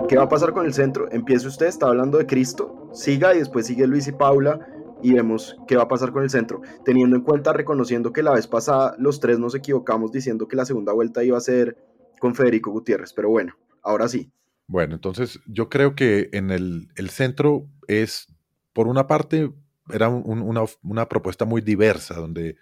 [0.08, 1.12] ¿Qué va a pasar con el centro?
[1.12, 4.58] Empiece usted, está hablando de Cristo, siga y después sigue Luis y Paula
[5.02, 8.32] y vemos qué va a pasar con el centro, teniendo en cuenta, reconociendo que la
[8.32, 11.76] vez pasada los tres nos equivocamos diciendo que la segunda vuelta iba a ser
[12.20, 14.32] con Federico Gutiérrez, pero bueno, ahora sí.
[14.66, 18.28] Bueno, entonces yo creo que en el, centro es,
[18.72, 19.52] por una parte,
[19.92, 22.56] era una, propuesta muy diversa, donde,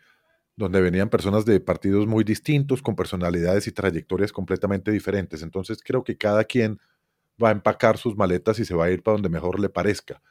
[0.57, 5.43] donde venían personas de partidos muy distintos, con personalidades y trayectorias completamente diferentes.
[5.43, 6.81] Entonces creo que cada quien
[7.43, 10.23] va a empacar sus maletas y se va a ir para donde mejor le parezca.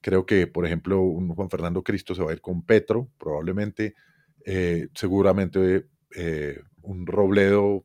[0.00, 3.94] Creo que, por ejemplo, un Juan Fernando Cristo se va a ir con Petro, probablemente,
[4.44, 7.84] eh, seguramente eh, un Robledo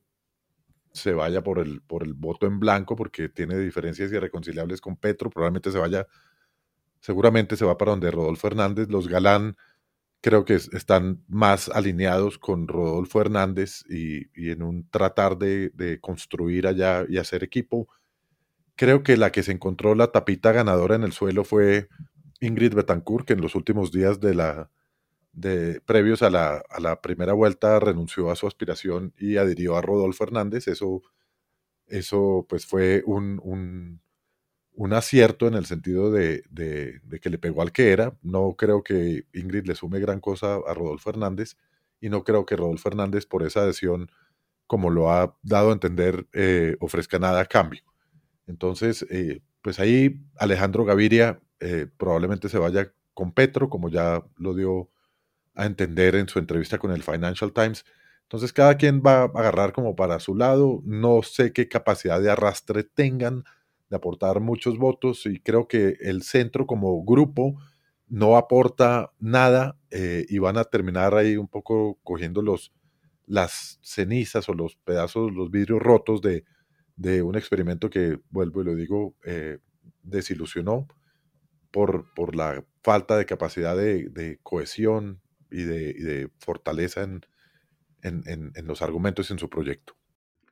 [0.92, 5.30] se vaya por el, por el voto en blanco porque tiene diferencias irreconciliables con Petro,
[5.30, 6.06] probablemente se vaya,
[7.00, 9.56] seguramente se va para donde Rodolfo Hernández, los Galán
[10.24, 17.06] creo que están más alineados con Rodolfo Hernández y, en un tratar de, construir allá
[17.10, 17.90] y hacer equipo.
[18.76, 21.90] Creo que la que se encontró la tapita ganadora en el suelo fue
[22.40, 24.72] Ingrid Betancourt, que en los últimos días de la,
[25.34, 29.82] de, previos a la, a la, primera vuelta renunció a su aspiración y adhirió a
[29.82, 30.68] Rodolfo Hernández.
[30.68, 31.04] Eso,
[31.88, 34.02] eso pues fue un, un,
[34.76, 38.18] un acierto en el sentido de, de, que le pegó al que era.
[38.22, 41.58] No creo que Ingrid le sume gran cosa a Rodolfo Hernández
[42.02, 44.10] y no creo que Rodolfo Hernández por esa adhesión,
[44.68, 47.84] como lo ha dado a entender, eh, ofrezca nada a cambio.
[48.48, 54.54] Entonces, eh, pues ahí Alejandro Gaviria eh, probablemente se vaya con Petro, como ya lo
[54.54, 54.90] dio
[55.56, 57.86] a entender en su entrevista con el Financial Times.
[58.24, 60.82] Entonces cada quien va a agarrar como para su lado.
[60.86, 63.44] No sé qué capacidad de arrastre tengan
[63.90, 67.56] de aportar muchos votos y creo que el centro como grupo
[68.08, 72.74] no aporta nada eh, y van a terminar ahí un poco cogiendo los,
[73.26, 76.44] las cenizas o los pedazos, los vidrios rotos de,
[76.98, 79.60] un experimento que, vuelvo y lo digo, eh,
[80.04, 80.88] desilusionó
[81.72, 87.22] por, por la falta de capacidad de, de cohesión, y de, fortaleza en,
[88.02, 89.94] en, los argumentos en su proyecto.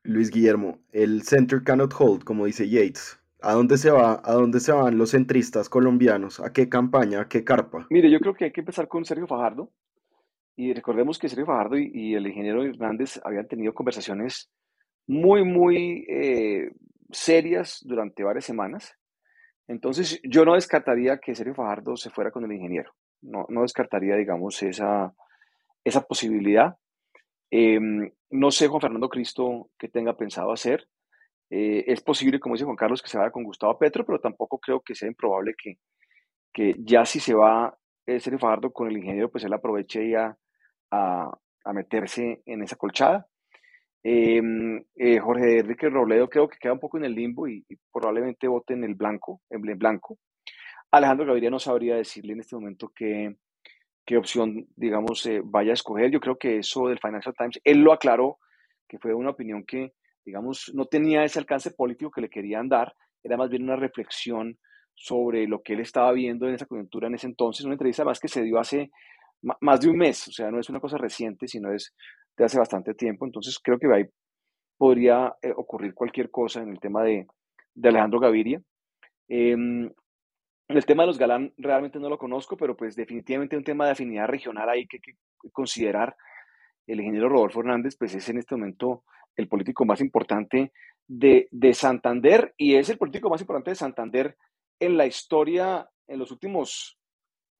[0.03, 3.19] Luis Guillermo, el center cannot hold, como dice Yates.
[3.41, 4.21] ¿A dónde se va?
[4.23, 6.39] ¿A dónde se van los centristas colombianos?
[6.39, 7.21] ¿A qué campaña?
[7.21, 7.87] ¿A qué carpa?
[7.89, 9.71] Mire, yo creo que hay que empezar con Sergio Fajardo.
[10.55, 14.51] Y recordemos que Sergio Fajardo y, el ingeniero Hernández habían tenido conversaciones
[15.11, 16.71] muy, muy eh,
[17.11, 18.97] serias durante varias semanas.
[19.67, 22.93] Entonces, yo no descartaría que Sergio Fajardo se fuera con el ingeniero.
[23.21, 25.13] No, descartaría, digamos, esa,
[25.83, 26.77] esa posibilidad.
[27.51, 30.87] Em, no sé, Juan Fernando Cristo, qué tenga pensado hacer.
[31.49, 34.59] Eh, es posible, como dice Juan Carlos, que se vaya con Gustavo Petro, pero tampoco
[34.59, 35.75] creo que sea improbable que,
[36.53, 40.37] que ya si se va eh, Sergio Fajardo con el ingeniero, pues él aproveche ya
[40.89, 43.27] a, a meterse en esa colchada.
[44.03, 48.47] Em, eh, Jorge Enrique Robledo creo que queda un poco en el limbo y, probablemente
[48.47, 50.17] vote en el blanco, en blanco.
[50.91, 53.35] Alejandro Gaviria no sabría decirle en este momento qué,
[54.05, 56.11] qué opción, digamos, eh, vaya a escoger.
[56.11, 58.39] Yo creo que eso del Financial Times, él lo aclaró,
[58.87, 59.93] que fue una opinión que,
[60.25, 64.57] digamos, no tenía ese alcance político que le querían dar, era más bien una reflexión
[64.95, 68.19] sobre lo que él estaba viendo en esa coyuntura en ese entonces, una entrevista más
[68.19, 68.91] que se dio hace
[69.41, 71.95] más de un mes, o sea, no es una cosa reciente, sino es
[72.37, 74.05] de hace bastante tiempo, entonces creo que ahí
[74.77, 77.27] podría eh, ocurrir cualquier cosa en el tema de,
[77.75, 78.61] de Alejandro Gaviria.
[79.27, 79.91] Em,
[80.67, 83.91] el tema de los Galán realmente no lo conozco, pero pues definitivamente un tema de
[83.91, 86.15] afinidad regional ahí que hay que considerar.
[86.87, 89.03] El ingeniero Rodolfo Hernández pues es en este momento
[89.35, 90.71] el político más importante
[91.07, 94.37] de, de Santander y es el político más importante de Santander
[94.79, 96.97] en la historia en los últimos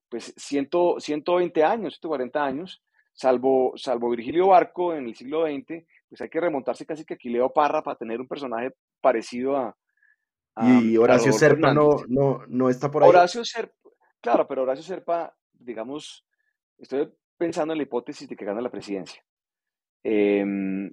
[0.08, 2.82] pues 100, 120 años, 140 años,
[3.12, 7.16] salvo, salvo Virgilio Barco en el siglo XX, pues hay que remontarse casi que a
[7.16, 9.76] Aquileo Parra para tener un personaje parecido a...
[10.56, 13.08] y Horacio Serpa no, no, no, está por ahí.
[13.08, 13.74] Horacio Serpa,
[14.20, 16.26] claro, pero Horacio Serpa, digamos,
[16.78, 19.22] estoy pensando en la hipótesis de que gana la presidencia.
[20.04, 20.90] Em,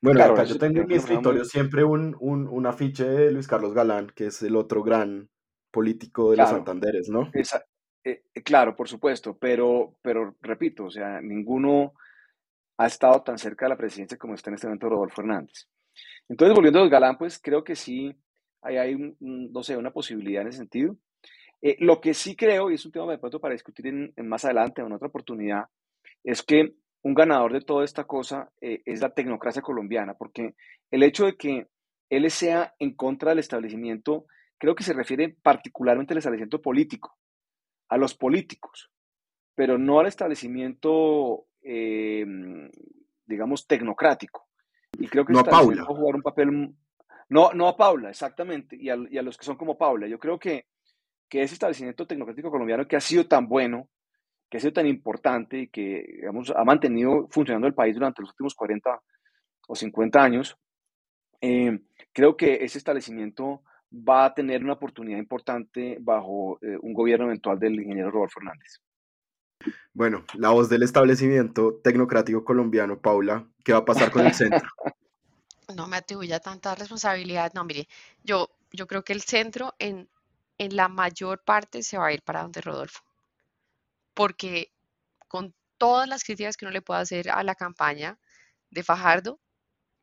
[0.00, 3.72] bueno, acá yo tengo en mi escritorio siempre un, un, un, afiche de Luis Carlos
[3.72, 5.28] Galán, que es el otro gran
[5.70, 7.30] político de los Santanderes, ¿no?
[7.32, 7.64] Esa,
[8.04, 11.94] eh, eh, claro, por supuesto, pero, pero repito, o sea, ninguno
[12.78, 15.68] ha estado tan cerca de la presidencia como está en este momento Rodolfo Hernández.
[16.28, 18.12] Entonces, volviendo a los Galán, pues creo que sí
[18.62, 20.96] hay, hay no sé, una posibilidad en ese sentido.
[21.60, 24.44] Eh, lo que sí creo, y es un tema de pronto para discutir en, más
[24.44, 25.66] adelante en otra oportunidad,
[26.24, 30.54] es que un ganador de toda esta cosa es la tecnocracia colombiana, porque
[30.90, 31.66] el hecho de que
[32.10, 37.16] él sea en contra del establecimiento, creo que se refiere particularmente al establecimiento político
[37.92, 38.90] a los políticos,
[39.54, 42.24] pero no al establecimiento, eh,
[43.26, 44.48] digamos, tecnocrático.
[44.98, 45.84] Y creo que no a Paula.
[45.84, 46.74] jugar un papel.
[47.28, 50.06] No, no a Paula, exactamente, y a, los que son como Paula.
[50.06, 50.68] Yo creo que,
[51.28, 53.90] que ese establecimiento tecnocrático colombiano que ha sido tan bueno,
[54.48, 58.30] que ha sido tan importante y que, digamos, ha mantenido funcionando el país durante los
[58.30, 59.02] últimos 40
[59.68, 60.56] o 50 años,
[61.42, 61.78] eh,
[62.14, 67.58] creo que ese establecimiento va a tener una oportunidad importante bajo eh, un gobierno eventual
[67.58, 68.80] del ingeniero Rodolfo Fernández.
[69.92, 74.68] Bueno, la voz del establecimiento tecnocrático colombiano, Paula, ¿qué va a pasar con el centro?
[75.76, 77.52] No me atribuya tanta responsabilidad.
[77.54, 77.88] No, mire,
[78.24, 80.06] yo, yo creo que el centro en,
[80.58, 83.00] en la mayor parte se va a ir para donde Rodolfo.
[84.12, 84.70] Porque
[85.28, 88.18] con todas las críticas que uno le pueda hacer a la campaña
[88.70, 89.40] de Fajardo,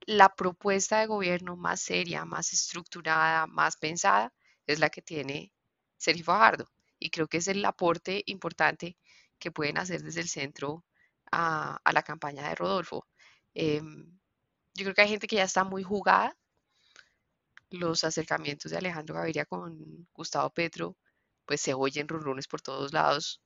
[0.07, 4.33] la propuesta de gobierno más seria, más estructurada, más pensada,
[4.65, 5.53] es la que tiene
[5.97, 6.69] Sergio Fajardo.
[6.99, 8.97] Y creo que es el aporte importante
[9.39, 10.85] que pueden hacer desde el centro
[11.31, 13.07] a, la campaña de Rodolfo.
[13.53, 14.19] Em,
[14.73, 16.37] yo creo que hay gente que ya está muy jugada.
[17.71, 20.97] Los acercamientos de Alejandro Gaviria con Gustavo Petro,
[21.45, 23.41] pues se oyen rumores por todos lados.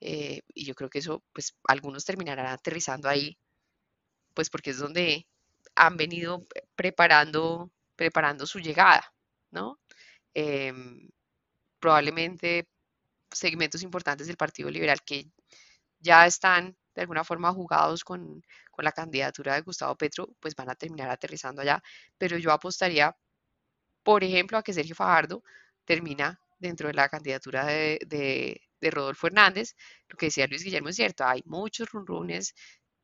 [0.00, 3.38] Eh, y yo creo que eso, pues algunos terminarán aterrizando ahí,
[4.34, 5.26] pues porque es donde
[5.74, 6.46] han venido
[6.76, 9.12] preparando, preparando su llegada,
[9.50, 9.78] ¿no?
[10.34, 11.10] Em,
[11.80, 12.68] probablemente
[13.32, 15.26] segmentos importantes del Partido Liberal que
[16.00, 18.42] ya están de alguna forma jugados con,
[18.78, 21.80] la candidatura de Gustavo Petro, pues van a terminar aterrizando allá.
[22.18, 23.16] Pero yo apostaría,
[24.02, 25.44] por ejemplo, a que Sergio Fajardo
[25.84, 29.76] termina dentro de la candidatura de, de, Rodolfo Hernández.
[30.08, 32.54] Lo que decía Luis Guillermo es cierto, hay muchos rumrunes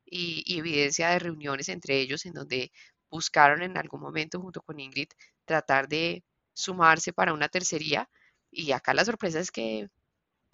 [0.09, 2.71] y, evidencia de reuniones entre ellos en donde
[3.09, 5.09] buscaron en algún momento junto con Ingrid
[5.45, 8.09] tratar de sumarse para una tercería
[8.51, 9.89] y acá la sorpresa es que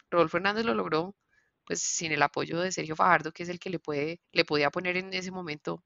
[0.10, 1.16] Rodolfo Hernández lo logró
[1.66, 4.70] pues sin el apoyo de Sergio Fajardo que es el que le puede le podía
[4.72, 5.84] poner en ese momento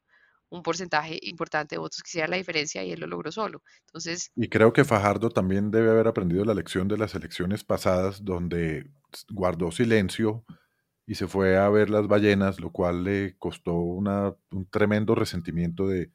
[0.49, 3.61] un porcentaje importante de votos que hiciera la diferencia y él lo logró solo.
[3.85, 8.25] Entonces, y creo que Fajardo también debe haber aprendido la lección de las elecciones pasadas
[8.25, 8.89] donde
[9.29, 10.43] guardó silencio
[11.09, 16.11] y se fue a ver las ballenas, lo cual le costó un tremendo resentimiento de,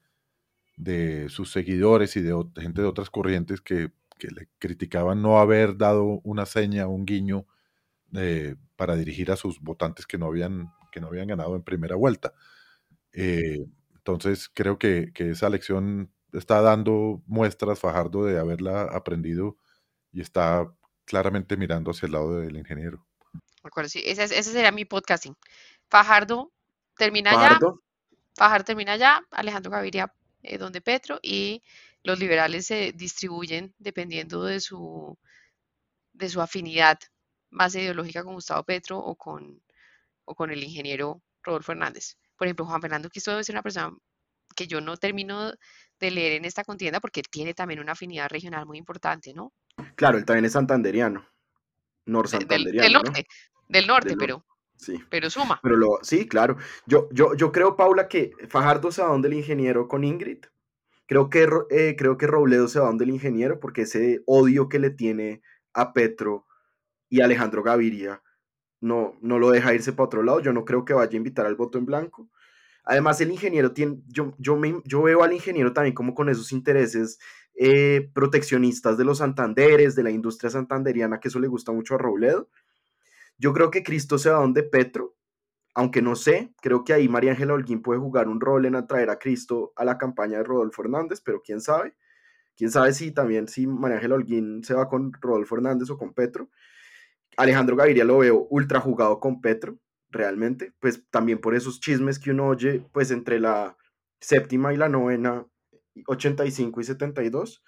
[0.76, 3.90] de sus seguidores y de, gente de otras corrientes que,
[4.20, 7.44] que, le criticaban no haber dado una seña, un guiño
[8.14, 11.96] eh, para dirigir a sus votantes que no habían, que no habían ganado en primera
[11.96, 12.32] vuelta.
[13.12, 13.66] Eh,
[13.96, 19.56] entonces creo que, que, esa lección está dando muestras Fajardo de haberla aprendido
[20.12, 20.72] y está
[21.04, 23.04] claramente mirando hacia el lado del ingeniero
[23.68, 25.36] acuerdo, sí, ese, sería mi podcasting.
[25.88, 26.52] Fajardo
[26.96, 27.58] termina ya.
[28.36, 29.22] Fajardo termina ya.
[29.30, 30.12] Alejandro Gaviria,
[30.42, 31.18] eh, donde Petro.
[31.22, 31.62] Y
[32.02, 35.18] los liberales se distribuyen dependiendo de su,
[36.12, 36.98] de su afinidad
[37.50, 39.62] más ideológica con Gustavo Petro o con,
[40.24, 42.16] o con el ingeniero Rodolfo Hernández.
[42.36, 43.96] Por ejemplo, Juan Fernando Cristo debe ser una persona
[44.54, 45.52] que yo no termino
[46.00, 49.52] de leer en esta contienda porque él tiene también una afinidad regional muy importante, ¿no?
[49.96, 51.26] Claro, él también es santanderiano,
[52.26, 53.26] santanderiano, del, norte,
[53.68, 54.44] del norte, pero,
[54.76, 55.00] sí.
[55.10, 55.60] pero suma.
[55.62, 56.56] Pero lo, sí, claro.
[56.86, 60.44] Yo, yo, yo creo, Paula, que Fajardo se va donde el ingeniero con Ingrid.
[61.06, 64.78] Creo que, eh, creo que Robledo se va donde el ingeniero porque ese odio que
[64.78, 65.42] le tiene
[65.74, 66.46] a Petro
[67.10, 68.22] y Alejandro Gaviria
[68.80, 70.40] no, no lo deja irse para otro lado.
[70.40, 72.28] Yo no creo que vaya a invitar al voto en blanco.
[72.84, 76.52] Además, el ingeniero tiene, yo, yo, me, yo veo al ingeniero también como con esos
[76.52, 77.18] intereses
[77.54, 81.98] eh, proteccionistas de los Santanderes, de la industria santanderiana, que eso le gusta mucho a
[81.98, 82.50] Robledo.
[83.38, 85.16] Yo creo que Cristo se va donde Petro,
[85.74, 89.10] aunque no sé, creo que ahí María Ángela Holguín puede jugar un rol en atraer
[89.10, 91.96] a Cristo a la campaña de Rodolfo Hernández, pero quién sabe.
[92.56, 96.14] Quién sabe si también si María Ángela Holguín se va con Rodolfo Hernández o con
[96.14, 96.48] Petro.
[97.36, 99.78] Alejandro Gaviria lo veo ultra jugado con Petro,
[100.10, 103.76] realmente, pues también por esos chismes que uno oye, pues entre la
[104.20, 105.46] séptima y la novena,
[106.06, 107.64] 85 y 72,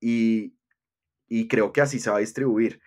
[0.00, 0.56] y,
[1.28, 2.80] y creo que así se va a distribuir.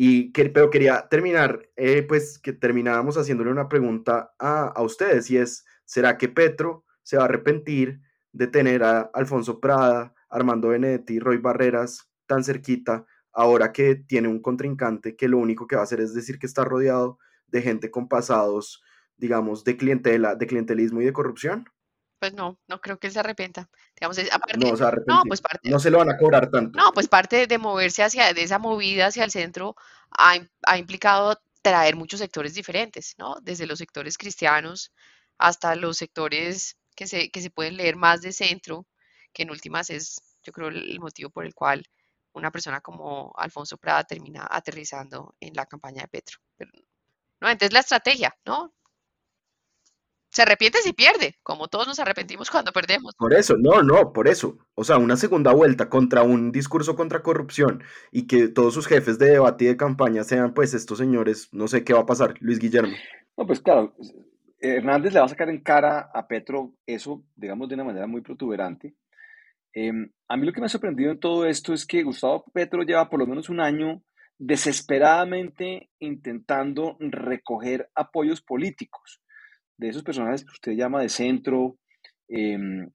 [0.00, 5.28] Y que, pero quería terminar, eh, pues que terminábamos haciéndole una pregunta a, a, ustedes,
[5.28, 10.68] y es, ¿será que Petro se va a arrepentir de tener a Alfonso Prada, Armando
[10.68, 15.82] Benedetti, Roy Barreras tan cerquita, ahora que tiene un contrincante que lo único que va
[15.82, 17.18] a hacer es decir que está rodeado
[17.48, 18.80] de gente con pasados,
[19.16, 21.64] digamos, de clientela, de clientelismo y de corrupción?
[22.18, 23.68] Pues no, no creo que él se arrepienta.
[23.94, 26.76] Digamos, aparte, no, se no, pues parte, no se lo van a cobrar tanto.
[26.78, 29.76] No, pues parte de moverse hacia, de esa movida hacia el centro
[30.10, 30.34] ha,
[30.66, 33.36] ha implicado traer muchos sectores diferentes, ¿no?
[33.42, 34.92] Desde los sectores cristianos
[35.38, 38.86] hasta los sectores que se, que se pueden leer más de centro,
[39.32, 41.84] que en últimas es, yo creo, el motivo por el cual
[42.32, 46.38] una persona como Alfonso Prada termina aterrizando en la campaña de Petro.
[46.56, 46.70] Pero
[47.40, 47.48] ¿no?
[47.48, 48.72] Entonces la estrategia, ¿no?
[50.30, 53.14] Se arrepiente si pierde, como todos nos arrepentimos cuando perdemos.
[53.16, 54.58] Por eso, no, no, por eso.
[54.74, 59.18] O sea, una segunda vuelta contra un discurso contra corrupción y que todos sus jefes
[59.18, 62.34] de debate y de campaña sean pues estos señores, no sé qué va a pasar,
[62.40, 62.94] Luis Guillermo.
[63.36, 63.94] No, pues claro,
[64.60, 68.20] Hernández le va a sacar en cara a Petro eso, digamos, de una manera muy
[68.20, 68.94] protuberante.
[69.72, 72.82] Em, a mí lo que me ha sorprendido en todo esto es que Gustavo Petro
[72.82, 74.02] lleva por lo menos un año
[74.38, 79.20] desesperadamente intentando recoger apoyos políticos
[79.78, 81.78] de esos personajes que usted llama de centro
[82.28, 82.90] em,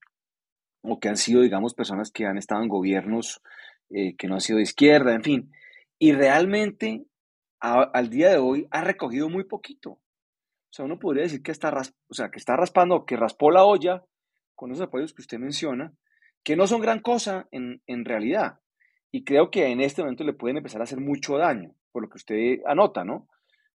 [0.84, 3.42] o que han sido, digamos, personas que han estado en gobiernos
[3.90, 5.52] eh, que no han sido de izquierda, en fin.
[5.98, 7.06] Y realmente
[7.60, 9.92] al día de hoy ha recogido muy poquito.
[9.92, 11.74] O sea, uno podría decir que está,
[12.10, 14.04] o sea, que está raspando, que raspó la olla
[14.56, 15.94] con esos apoyos que usted menciona,
[16.44, 18.60] que no son gran cosa en, en realidad.
[19.12, 22.10] Y creo que en este momento le pueden empezar a hacer mucho daño, por lo
[22.10, 23.28] que usted anota, ¿no?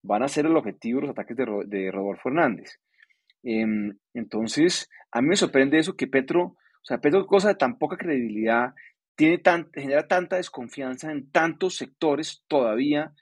[0.04, 2.80] Van a ser el objetivo los ataques de, Rodolfo Hernández.
[3.44, 7.78] Em, entonces, a mí me sorprende eso que Petro, o sea, Petro, cosa de tan
[7.78, 8.74] poca credibilidad,
[9.16, 13.14] tiene tan, genera tanta desconfianza en tantos sectores todavía.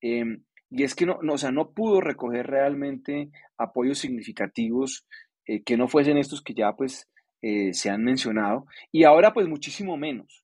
[0.00, 5.06] Em, y es que no, no, o sea, no pudo recoger realmente apoyos significativos
[5.46, 7.08] eh, que no fuesen estos que ya pues
[7.42, 8.66] eh, se han mencionado.
[8.92, 10.42] Y ahora pues muchísimo menos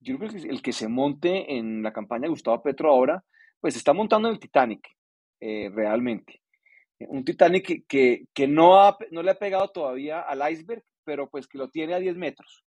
[0.00, 3.22] yo creo que el que se monte en la campaña de Gustavo Petro ahora,
[3.60, 4.88] pues está montando en el Titanic,
[5.40, 6.39] eh, realmente.
[7.08, 11.58] Un Titanic que, que, no, no le ha pegado todavía al iceberg, pero pues que
[11.58, 12.64] lo tiene a 10 metros.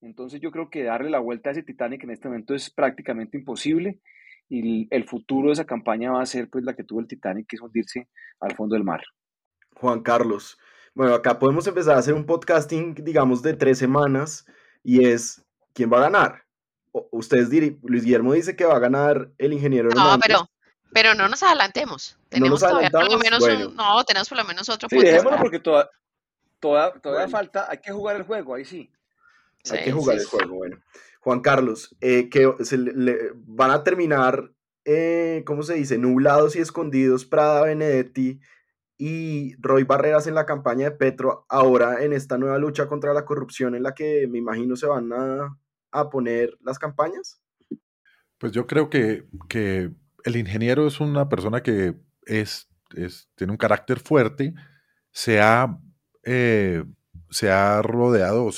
[0.00, 3.38] Entonces yo creo que darle la vuelta a ese Titanic en este momento es prácticamente
[3.38, 4.00] imposible
[4.48, 7.46] y el futuro de esa campaña va a ser pues la que tuvo el Titanic,
[7.48, 8.08] que es hundirse
[8.40, 9.02] al fondo del mar.
[9.76, 10.58] Juan Carlos,
[10.94, 14.46] bueno, acá podemos empezar a hacer un podcasting, digamos, de tres semanas
[14.82, 16.44] y es, ¿quién va a ganar?
[17.10, 19.90] ustedes dirán, Luis Guillermo dice que va a ganar el ingeniero.
[19.90, 20.48] No, pero,
[20.94, 22.16] pero no nos adelantemos.
[22.30, 25.38] Tenemos ¿No todavía por lo menos un, no, tenemos por lo menos otro sí, dejémoslo
[25.38, 25.90] porque toda,
[26.58, 28.90] toda, todavía falta, hay que jugar el juego, ahí sí.
[29.70, 30.78] hay que jugar el juego, bueno.
[31.20, 34.50] Juan Carlos, eh, que se le, van a terminar,
[34.86, 35.98] eh, ¿cómo se dice?
[35.98, 38.40] Nublados y escondidos Prada Benedetti
[38.96, 43.24] y Roy Barreras en la campaña de Petro, ahora en esta nueva lucha contra la
[43.24, 45.58] corrupción en la que me imagino se van a
[45.94, 47.40] a poner las campañas?
[48.38, 49.90] Pues yo creo que, que
[50.24, 51.94] el ingeniero es una persona que
[52.26, 52.68] es,
[53.34, 54.54] tiene un carácter fuerte,
[55.10, 55.78] se ha,
[56.24, 56.82] eh,
[57.30, 58.50] se ha rodeado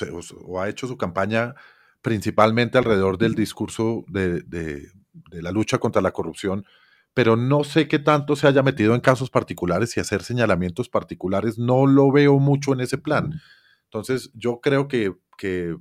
[0.47, 1.55] o, ha hecho su campaña
[2.01, 4.89] principalmente alrededor del discurso de, de,
[5.33, 6.65] la lucha contra la corrupción,
[7.13, 11.59] pero no sé qué tanto se haya metido en casos particulares y hacer señalamientos particulares,
[11.59, 13.41] no lo veo mucho en ese plan.
[13.85, 15.77] Entonces, yo creo que, que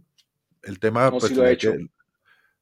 [0.64, 1.12] el tema...
[1.12, 1.74] No, pues, lo le hecho.
[1.74, 1.90] que-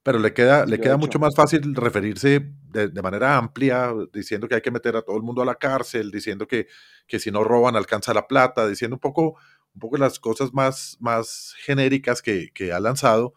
[0.04, 4.56] pero le queda, le queda mucho más fácil referirse de, de manera amplia, diciendo que
[4.56, 6.68] hay que meter a todo el mundo a la cárcel, diciendo que,
[7.08, 9.36] que si no roban alcanza la plata, diciendo un poco,
[9.74, 13.34] un poco las cosas más, más genéricas que, que ha lanzado.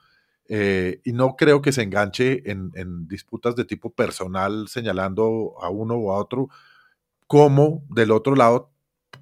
[0.48, 5.70] eh, y no creo que se enganche en, en disputas de tipo personal, señalando a
[5.70, 6.48] uno o a otro,
[7.26, 8.72] como del otro lado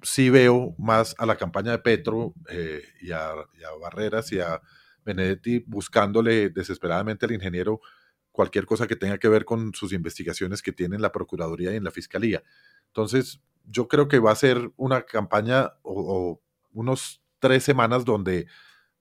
[0.03, 4.39] sí veo más a la campaña de Petro eh, y, a, y a Barreras y
[4.39, 4.61] a
[5.05, 7.79] Benedetti buscándole desesperadamente al ingeniero
[8.31, 11.77] cualquier cosa que tenga que ver con sus investigaciones que tiene en la Procuraduría y
[11.77, 12.43] en la Fiscalía.
[12.87, 16.41] Entonces, yo creo que va a ser una campaña o, o
[16.73, 18.47] unos tres semanas donde,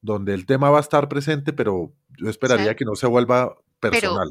[0.00, 3.90] donde el tema va a estar presente, pero yo esperaría que no se vuelva Pero,
[3.92, 4.28] personal.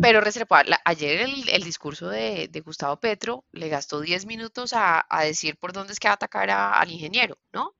[0.00, 0.20] pero
[0.66, 5.24] la- ayer el, el discurso de, de Gustavo Petro le gastó 10 minutos a, a
[5.24, 7.74] decir por dónde es que va a atacar a- al ingeniero, ¿no?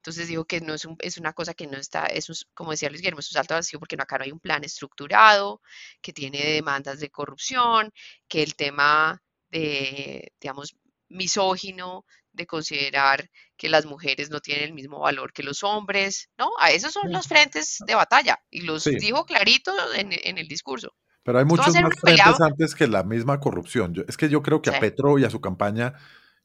[0.00, 2.70] Entonces digo que no es, un- es una cosa que no está, es un- como
[2.72, 5.60] decía Luis Guillermo, es un salto vacío porque no, acá no hay un plan estructurado,
[6.02, 7.92] que tiene demandas de corrupción,
[8.28, 9.20] que el tema
[9.50, 10.74] de, digamos,
[11.08, 16.50] misógino, de considerar que las mujeres no tienen el mismo valor que los hombres, ¿no?
[16.60, 18.96] A esos son los frentes de batalla y los Sí.
[18.98, 20.94] dijo clarito en, en el discurso.
[21.24, 23.92] Pero hay muchos más pelea, frentes antes que la misma corrupción.
[23.92, 25.92] Yo- es que yo creo que a Petro y a su campaña,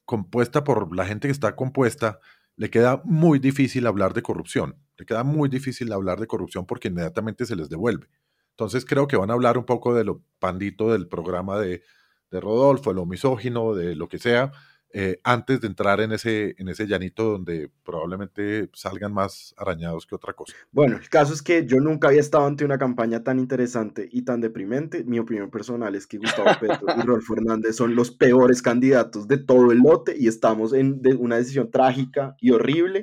[0.03, 2.19] compuesta por la gente que está compuesta,
[2.57, 4.77] le queda muy difícil hablar de corrupción.
[4.97, 8.07] Le queda muy difícil hablar de corrupción porque inmediatamente se les devuelve.
[8.51, 11.83] Entonces creo que van a hablar un poco de lo pandito del programa de,
[12.31, 14.51] de Rodolfo, de lo misógino, de lo que sea,
[14.91, 20.15] eh, antes de entrar en ese, en ese llanito donde probablemente salgan más arañados que
[20.15, 20.53] otra cosa.
[20.71, 24.21] Bueno, el caso es que yo nunca había estado ante una campaña tan interesante y
[24.21, 25.03] tan deprimente.
[25.03, 29.38] Mi opinión personal es que Gustavo Petro y Rodolfo Hernández son los peores candidatos de
[29.38, 33.01] todo el lote y estamos en una decisión trágica y horrible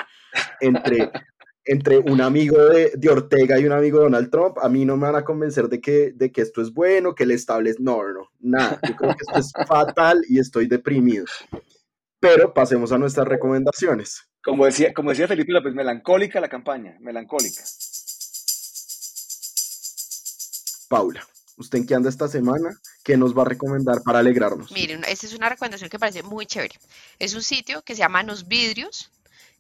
[0.61, 1.11] entre,
[1.65, 4.59] entre un amigo de, de Ortega y un amigo de Donald Trump.
[4.61, 7.25] A mí no me van a convencer de que, de que esto es bueno, que
[7.25, 8.81] el estable No, no, no, nada.
[8.89, 11.25] Yo creo que esto es fatal y estoy deprimido.
[12.21, 14.23] Pero pasemos a nuestras recomendaciones.
[14.43, 17.63] Como decía, como decía Felipe López, melancólica la campaña, melancólica.
[20.89, 22.77] Paula, ¿usted en qué anda esta semana?
[23.05, 24.71] ¿Qué nos va a recomendar para alegrarnos?
[24.73, 26.75] Miren, esta es una recomendación que parece muy chévere.
[27.19, 29.11] Es un sitio que se llama Nos Vidrios,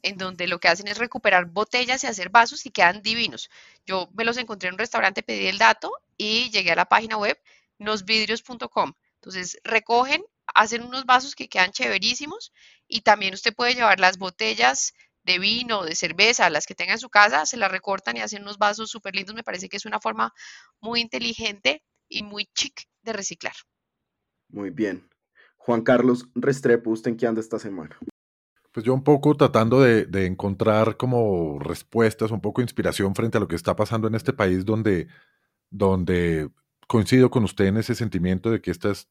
[0.03, 3.51] en donde lo que hacen es recuperar botellas y hacer vasos y quedan divinos.
[3.87, 7.17] Yo me los encontré en un restaurante, pedí el dato y llegué a la página
[7.17, 7.39] web
[7.79, 8.93] nosvidrios.com.
[9.15, 12.53] Entonces recogen, hacen unos vasos que quedan chéverísimos
[12.89, 14.95] y también usted puede llevar las botellas
[15.25, 18.43] de vino, de cerveza, las que tenga en su casa, se las recortan y hacen
[18.43, 19.37] unos vasos súper lindos.
[19.37, 20.33] Me parece que es una forma
[20.81, 23.55] muy inteligente y muy chic de reciclar.
[24.49, 25.09] Muy bien.
[25.57, 27.97] Juan Carlos Restrepo, ¿usted en qué anda esta semana?
[28.73, 33.41] Pues yo un poco tratando de, de encontrar como respuestas, un poco inspiración frente a
[33.41, 35.09] lo que está pasando en este país donde,
[35.71, 36.51] donde
[36.89, 39.09] coincido con usted en ese sentimiento de que esta es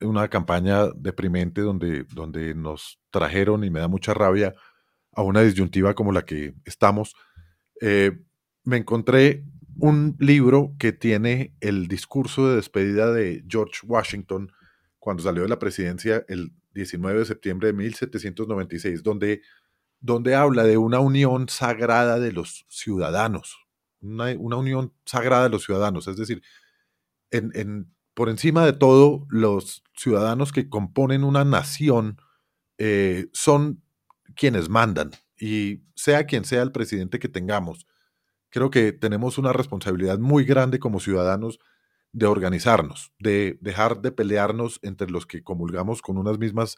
[0.00, 4.54] una campaña deprimente donde, donde nos trajeron y me da mucha rabia
[5.12, 7.14] a una disyuntiva como la que estamos.
[7.80, 8.18] Eh,
[8.64, 9.44] me encontré
[9.78, 14.52] un libro que tiene el discurso de despedida de George Washington
[15.04, 19.42] cuando salió de la presidencia el 19 de septiembre de 1796, donde,
[20.00, 23.58] donde habla de una unión sagrada de los ciudadanos,
[24.00, 26.42] una, una unión sagrada de los ciudadanos, es decir,
[28.14, 32.18] por encima de todo, los ciudadanos que componen una nación
[32.78, 33.82] eh, son
[34.34, 37.86] quienes mandan, y sea quien sea el presidente que tengamos,
[38.48, 41.58] creo que tenemos una responsabilidad muy grande como ciudadanos
[42.14, 46.76] de organizarnos, de dejar de pelearnos entre los que comulgamos con unas mismas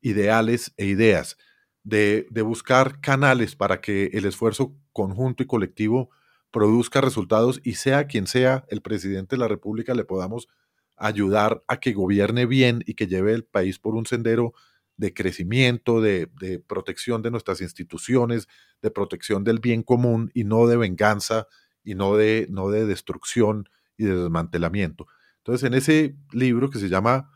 [0.00, 1.36] ideales e ideas,
[1.84, 6.10] de, de, buscar canales para que el esfuerzo conjunto y colectivo
[6.50, 10.48] produzca resultados y sea quien sea el presidente de la República, le podamos
[10.96, 14.54] ayudar a que gobierne bien y que lleve el país por un sendero
[14.96, 18.48] de crecimiento, de, de, protección de nuestras instituciones,
[18.80, 21.46] de protección del bien común y no de venganza
[21.84, 23.68] y no de, no de destrucción
[23.98, 25.06] y de desmantelamiento.
[25.38, 27.30] Entonces, en ese libro que se llama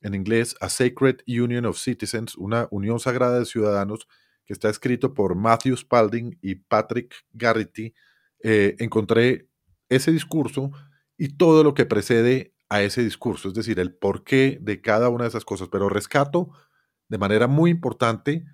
[0.00, 4.06] en inglés A Sacred Union of Citizens, una unión sagrada de ciudadanos,
[4.44, 7.94] que está escrito por Matthew Spalding y Patrick Garrity,
[8.42, 9.48] eh, encontré
[9.88, 10.72] ese discurso
[11.16, 15.24] y todo lo que precede a ese discurso, es decir, el porqué de cada una
[15.24, 16.50] de esas cosas, pero rescato
[17.08, 18.44] de manera muy importante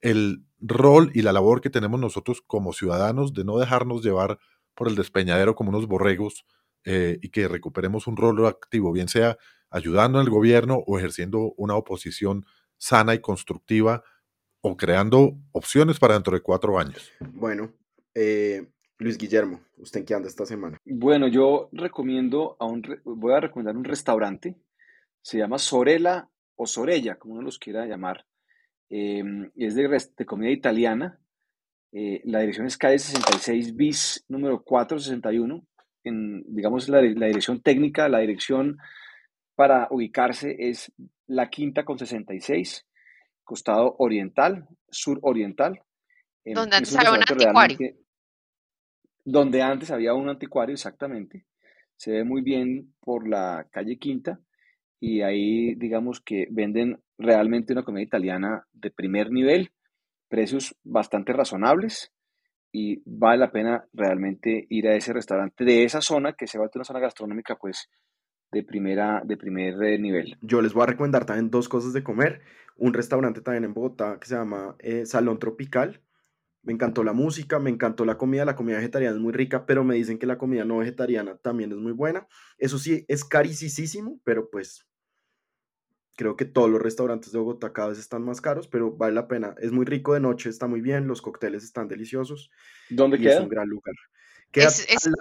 [0.00, 4.40] el rol y la labor que tenemos nosotros como ciudadanos de no dejarnos llevar
[4.74, 6.44] por el despeñadero como unos borregos
[6.84, 9.36] eh, y que recuperemos un rol activo, bien sea
[9.70, 12.44] ayudando al gobierno o ejerciendo una oposición
[12.78, 14.02] sana y constructiva
[14.60, 17.12] o creando opciones para dentro de cuatro años.
[17.20, 17.72] Bueno,
[18.14, 18.66] eh,
[18.98, 20.78] Luis Guillermo, ¿usted en qué anda esta semana?
[20.84, 24.56] Bueno, yo recomiendo a un, re- voy a recomendar un restaurante,
[25.22, 28.26] se llama Sorella o Sorella, como uno los quiera llamar,
[28.90, 29.22] eh,
[29.54, 31.20] y es de comida italiana.
[31.92, 35.64] Eh, la dirección es calle 66 bis, número 461.
[36.08, 38.78] En, digamos, la, la dirección técnica, la dirección
[39.54, 40.92] para ubicarse es
[41.26, 42.86] la quinta con 66,
[43.44, 45.82] costado oriental, sur oriental.
[46.44, 47.78] Em, Donde es antes había un anticuario.
[49.24, 51.46] donde antes había un anticuario, exactamente.
[51.96, 54.40] Se ve muy bien por la calle Quinta
[55.00, 59.70] y ahí digamos que venden realmente una comida italiana de primer nivel,
[60.28, 62.12] precios bastante razonables
[62.72, 66.66] y vale la pena realmente ir a ese restaurante de esa zona que se va
[66.66, 67.88] a una zona gastronómica pues
[68.50, 70.36] de primera de primer eh, nivel.
[70.40, 72.40] Yo les voy a recomendar también dos cosas de comer.
[72.76, 76.02] Un restaurante también en Bogotá que se llama eh, Salón Tropical.
[76.62, 78.44] Me encantó la música, me encantó la comida.
[78.44, 81.72] La comida vegetariana es muy rica, pero me dicen que la comida no vegetariana también
[81.72, 82.26] es muy buena.
[82.58, 84.87] Eso sí, es carísimo, pero pues
[86.18, 89.28] creo que todos los restaurantes de Bogotá cada vez están más caros, pero vale la
[89.28, 89.54] pena.
[89.60, 92.50] Es muy rico de noche, está muy bien, los cócteles están deliciosos
[92.90, 93.48] ¿Dónde y es un queda?
[93.48, 93.94] gran lugar.
[94.52, 95.12] Queda Es, es, la-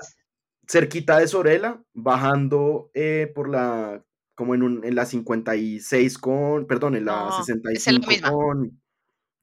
[0.67, 4.03] cerquita de Sorela, bajando eh, por la,
[4.35, 8.07] como en, un, en la 56 con, perdón, en la no, esa es la 65
[8.11, 8.31] misma.
[8.31, 8.81] con,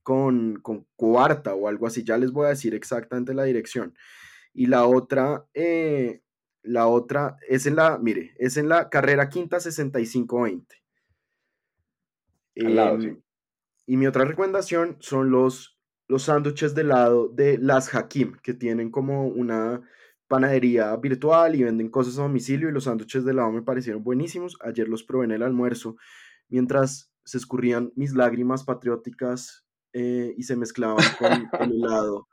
[0.03, 3.95] con, con cuarta o algo así, ya les voy a decir exactamente la dirección.
[4.55, 6.23] Y la otra, eh,
[6.63, 10.84] la otra es en la, mire, es en la carrera quinta 6520.
[12.57, 13.07] Al lado, sí.
[13.09, 13.21] Em,
[13.87, 15.79] y mi otra recomendación son los,
[16.09, 19.83] los sándwiches de helado de Las Hakim, que tienen como una
[20.27, 24.57] panadería virtual y venden cosas a domicilio y los sándwiches de helado me parecieron buenísimos.
[24.63, 25.97] Ayer los probé en el almuerzo
[26.49, 31.49] mientras se escurrían mis lágrimas patrióticas eh, y se mezclaban con el
[31.85, 32.29] helado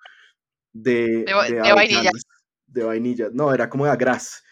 [0.73, 2.11] de, De, va- de de vainilla.
[2.67, 3.29] de vainilla.
[3.33, 4.43] No, era como de agras.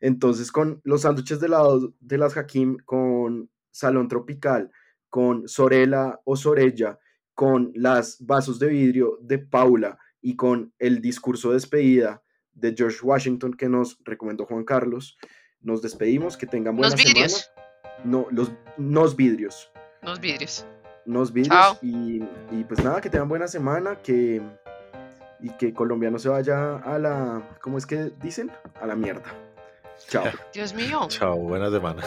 [0.00, 4.70] Entonces, con los sándwiches de helado de las Hakim, con Salón Tropical,
[5.10, 6.98] con Sorella o Sorella,
[7.34, 12.98] con las vasos de vidrio de Paula y con el discurso de despedida de George
[13.02, 15.16] Washington que nos recomendó Juan Carlos,
[15.60, 17.14] nos despedimos, que tengan buena semana.
[17.14, 17.50] vidrios.
[18.04, 19.70] No, los nos vidrios.
[20.02, 20.66] Unos vidrios.
[21.06, 21.78] Nos vidrios Chao.
[21.82, 24.42] y, y pues nada, que tengan buena semana, que
[25.40, 28.50] y que Colombia no se vaya a la, ¿cómo es que dicen?
[28.80, 29.34] A la mierda.
[30.08, 30.24] Chao.
[30.54, 31.06] Dios mío.
[31.08, 32.02] Chao, buena semana.